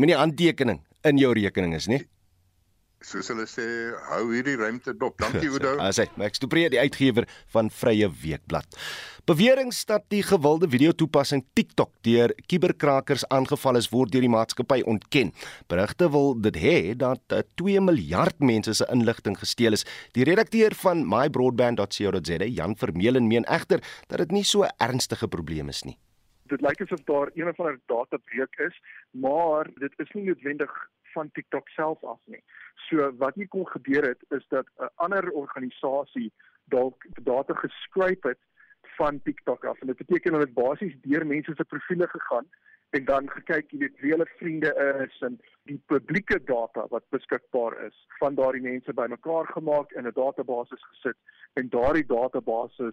[0.00, 2.00] met die handtekening in jou rekening is, nie?
[3.00, 3.64] Soos hulle sê,
[4.10, 5.16] hou hierdie ruimte dop.
[5.22, 5.76] Dankie Oudo.
[5.82, 8.76] As hy Max Dupree die uitgewer van Vrye Weekblad.
[9.28, 15.32] Bewering dat die gewilde video-toepassing TikTok deur kuberkrakers aangeval is word deur die maatskappy ontken.
[15.70, 19.86] Berigte wil dit hê dat 2 eh, miljard mense se inligting gesteel is.
[20.16, 25.84] Die redakteur van mybroadband.co.za, Jan Vermeulen, meen egter dat dit nie so ernstige probleem is
[25.86, 25.96] nie.
[26.50, 28.80] Dit lyk asof daar een of ander databreuk is,
[29.14, 30.72] maar dit is nie noodwendig
[31.12, 32.42] van TikTok self af nie.
[32.88, 36.32] So wat nie kon gebeur het is dat 'n ander organisasie
[36.64, 38.38] dalk data geskryp het
[38.96, 42.46] van TikTok af en dit beteken dat dit basies deur mense se profile gegaan
[42.90, 44.70] en dan gekyk jy weet wie hulle vriende
[45.06, 45.38] is en
[45.70, 51.16] die publieke data wat beskikbaar is van daardie mense bymekaar gemaak in 'n database gesit
[51.52, 52.92] en daardie database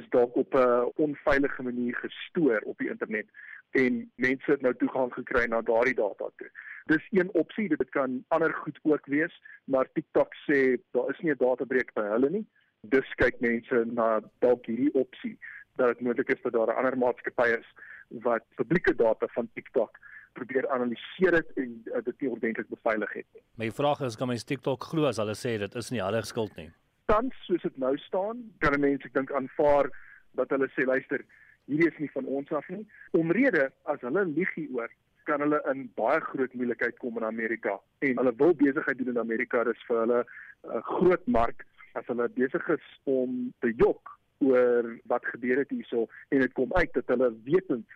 [0.00, 3.26] is dalk op 'n onveilige manier gestoor op die internet
[3.70, 6.50] en mense het nou toegang gekry na daardie data toe.
[6.90, 11.32] Dis een opsie, dit kan ander goed ook wees, maar TikTok sê daar is nie
[11.32, 12.46] 'n databreek by hulle nie.
[12.80, 15.38] Dus kyk mense na dalk hierdie opsie
[15.76, 17.68] dat dit moontlik is dat daar 'n ander maatskappy is
[18.08, 19.98] wat publieke data van TikTok
[20.32, 23.42] probeer analiseer dit en uh, dit nie ordentlik beveilig het nie.
[23.60, 26.56] My vraag is kan mens TikTok glo as hulle sê dit is nie hulle skuld
[26.56, 26.70] nie?
[27.12, 29.90] Tans soos dit nou staan, kan mense ek dink aanvaar
[30.38, 31.24] dat hulle sê luister,
[31.70, 32.86] hierdie is nie van ons af nie.
[33.18, 34.90] Omrede as hulle lieg hieroor,
[35.28, 39.22] kan hulle in baie groot moeilikheid kom in Amerika en hulle wil besigheid doen in
[39.22, 44.18] Amerika, dis vir hulle 'n uh, groot mark as hulle besig is om te jok
[44.42, 47.86] oor wat gebeur het hierso en dit kom uit dat hulle wetend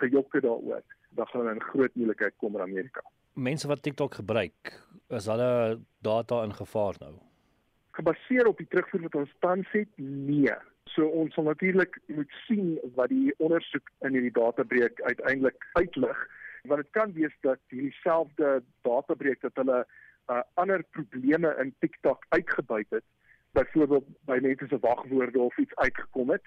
[0.00, 3.04] gejok het daaroor, dan gaan hulle in groot moeilikheid kom in Amerika.
[3.34, 4.72] Mense wat TikTok gebruik,
[5.08, 7.14] is hulle data in gevaar nou?
[7.96, 10.54] Gebaseer op die terugvoer wat ons tans het, nee.
[10.92, 16.22] So ons sal natuurlik moet sien wat die ondersoek in hierdie databreek uiteindelik uitlig,
[16.62, 19.86] want dit kan wees dat hierdie selfde databreek dat hulle
[20.30, 23.04] uh, ander probleme in TikTok uitgebuit het
[23.52, 26.42] byvoorbeeld by mense se wagwoorde of iets uitgekom het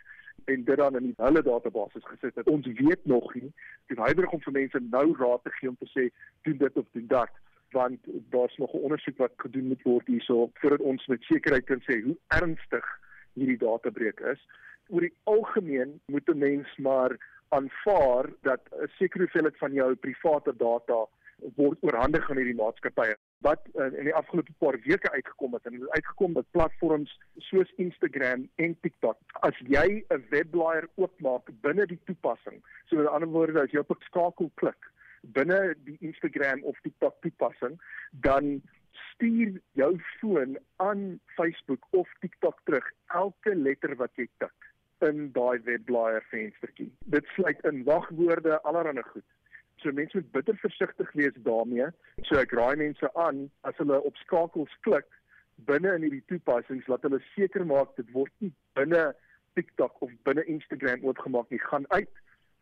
[0.46, 2.48] en dit dan in hulle database gesit het.
[2.48, 3.54] Ons weet nog nie.
[3.86, 6.08] Dit hyberig om vir mense nou raad te gee om te sê
[6.48, 7.42] doen dit of doen dat
[7.76, 8.00] want
[8.32, 12.02] daar's nog 'n ondersoek wat gedoen moet word hierso voordat ons met sekerheid kan sê
[12.04, 12.86] hoe ernstig
[13.34, 14.48] hierdie databreek is.
[14.88, 17.18] Oor die algemeen moet 'n mens maar
[17.50, 21.06] aanvaar dat 'n sekere hoeveelheid van jou private data
[21.56, 23.16] word oorhandig aan hierdie maatskappye
[23.46, 27.12] wat uh, in die afgelope paar weke uitgekom het en dit het uitgekom dat platforms
[27.50, 29.18] soos Instagram en TikTok
[29.50, 33.92] as jy 'n webblaaier oopmaak binne die toepassing so met ander woorde as jy op
[33.92, 34.92] 'n skakel klik
[35.38, 37.80] binne die Instagram of TikTok toepassing
[38.12, 38.62] dan
[39.12, 44.65] stuur jou foon aan Facebook of TikTok terug elke letter wat jy tik
[45.02, 49.28] in daai webblaaier venstertjie dit sluit in wagwoorde allerlei goed
[49.84, 51.88] So mense moet bitter versigtig wees daarmee.
[52.24, 55.08] So ek raai mense aan as hulle op skakels klik
[55.70, 59.04] binne in hierdie toepassings laat hulle seker maak dit word nie binne
[59.60, 61.62] TikTok of binne Instagram oopgemaak nie.
[61.68, 62.10] Gaan uit,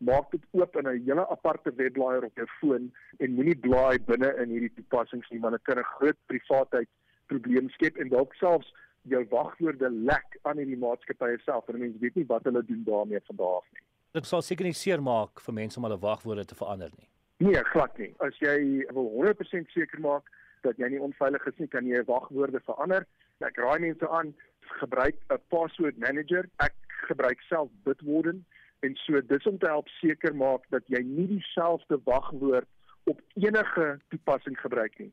[0.09, 4.33] maak dit oop in 'n hele aparte webblaaier op jou foon en moenie blaai binne
[4.43, 6.89] in hierdie toepassings nie want dit kan 'n groot privaatheid
[7.31, 8.73] probleem skep en dalk selfs
[9.11, 13.21] jou wagwoorde lek aan hierdie maatskappye self en mense weet nie wat hulle doen daarmee
[13.27, 13.83] vandag af nie.
[14.13, 17.09] Dit sal seker nie seer maak vir mense om hulle wagwoorde te verander nie.
[17.43, 18.13] Nee, glad nie.
[18.23, 20.29] As jy wil 100% seker maak
[20.63, 23.07] dat jy nie onveilig is nie, kan jy wagwoorde verander.
[23.43, 24.31] Ek raai mense aan
[24.79, 26.47] gebruik 'n password manager.
[26.59, 26.75] Ek
[27.09, 28.45] gebruik self Bitwarden
[28.83, 32.67] en so dis om te help seker maak dat jy nie dieselfde wagwoord
[33.11, 35.11] op enige toepassing gebruik nie.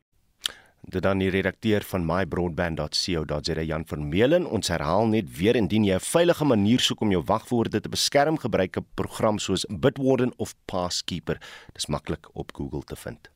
[0.81, 4.47] Dit dan die redakteur van mybroadband.co.za Jan van Meulen.
[4.47, 8.39] Ons herhaal net weer indien jy 'n veilige manier soek om jou wagwoorde te beskerm,
[8.39, 11.39] gebruik 'n program soos Bitwarden of Passkeeper.
[11.73, 13.31] Dis maklik op Google te vind.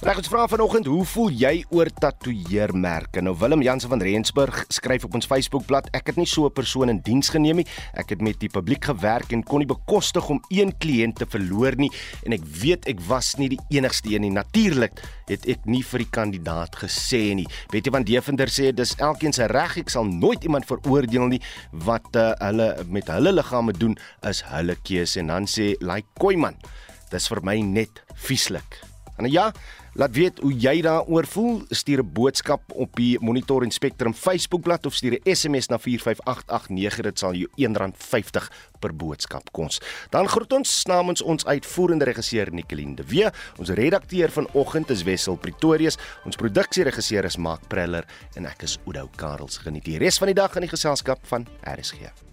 [0.00, 3.20] Reg ons vra vanoggend, hoe voel jy oor tatoeëermerke?
[3.20, 6.88] Nou Willem Jansen van Rensburg skryf op ons Facebookblad, ek het nie so 'n persoon
[6.88, 7.66] in diens geneem nie.
[7.94, 11.76] Ek het met die publiek gewerk en kon nie bekostig om een kliënt te verloor
[11.76, 11.90] nie
[12.24, 14.30] en ek weet ek was nie die enigste een nie.
[14.30, 14.92] Natuurlik
[15.28, 17.46] het ek nie vir die kandidaat gesê nie.
[17.70, 21.40] Weet jy van Devender sê dis elkeen se reg, ek sal nooit iemand veroordeel nie
[21.72, 26.56] wat uh, hulle met hulle liggame doen is hulle keuse en dan sê Like Koiman,
[27.10, 28.89] dis vir my net vieslik.
[29.24, 29.52] En ja,
[29.98, 31.62] Laat weet hoe jy daaroor voel.
[31.68, 37.00] Stuur 'n boodskap op die Monitor en Spectrum Facebookblad of stuur 'n SMS na 45889.
[37.00, 39.80] Dit sal jou R1.50 per boodskap kos.
[40.10, 43.30] Dan groet ons namens ons uitvoerende regisseur Nicoline de Wee.
[43.58, 45.96] Ons redakteur vanoggend is Wessel Pretorius.
[46.24, 48.04] Ons produksieregisseur is Mark Preller
[48.34, 49.58] en ek is Oudo Karels.
[49.58, 52.29] Geniet die res van die dag in die geselskap van RSG.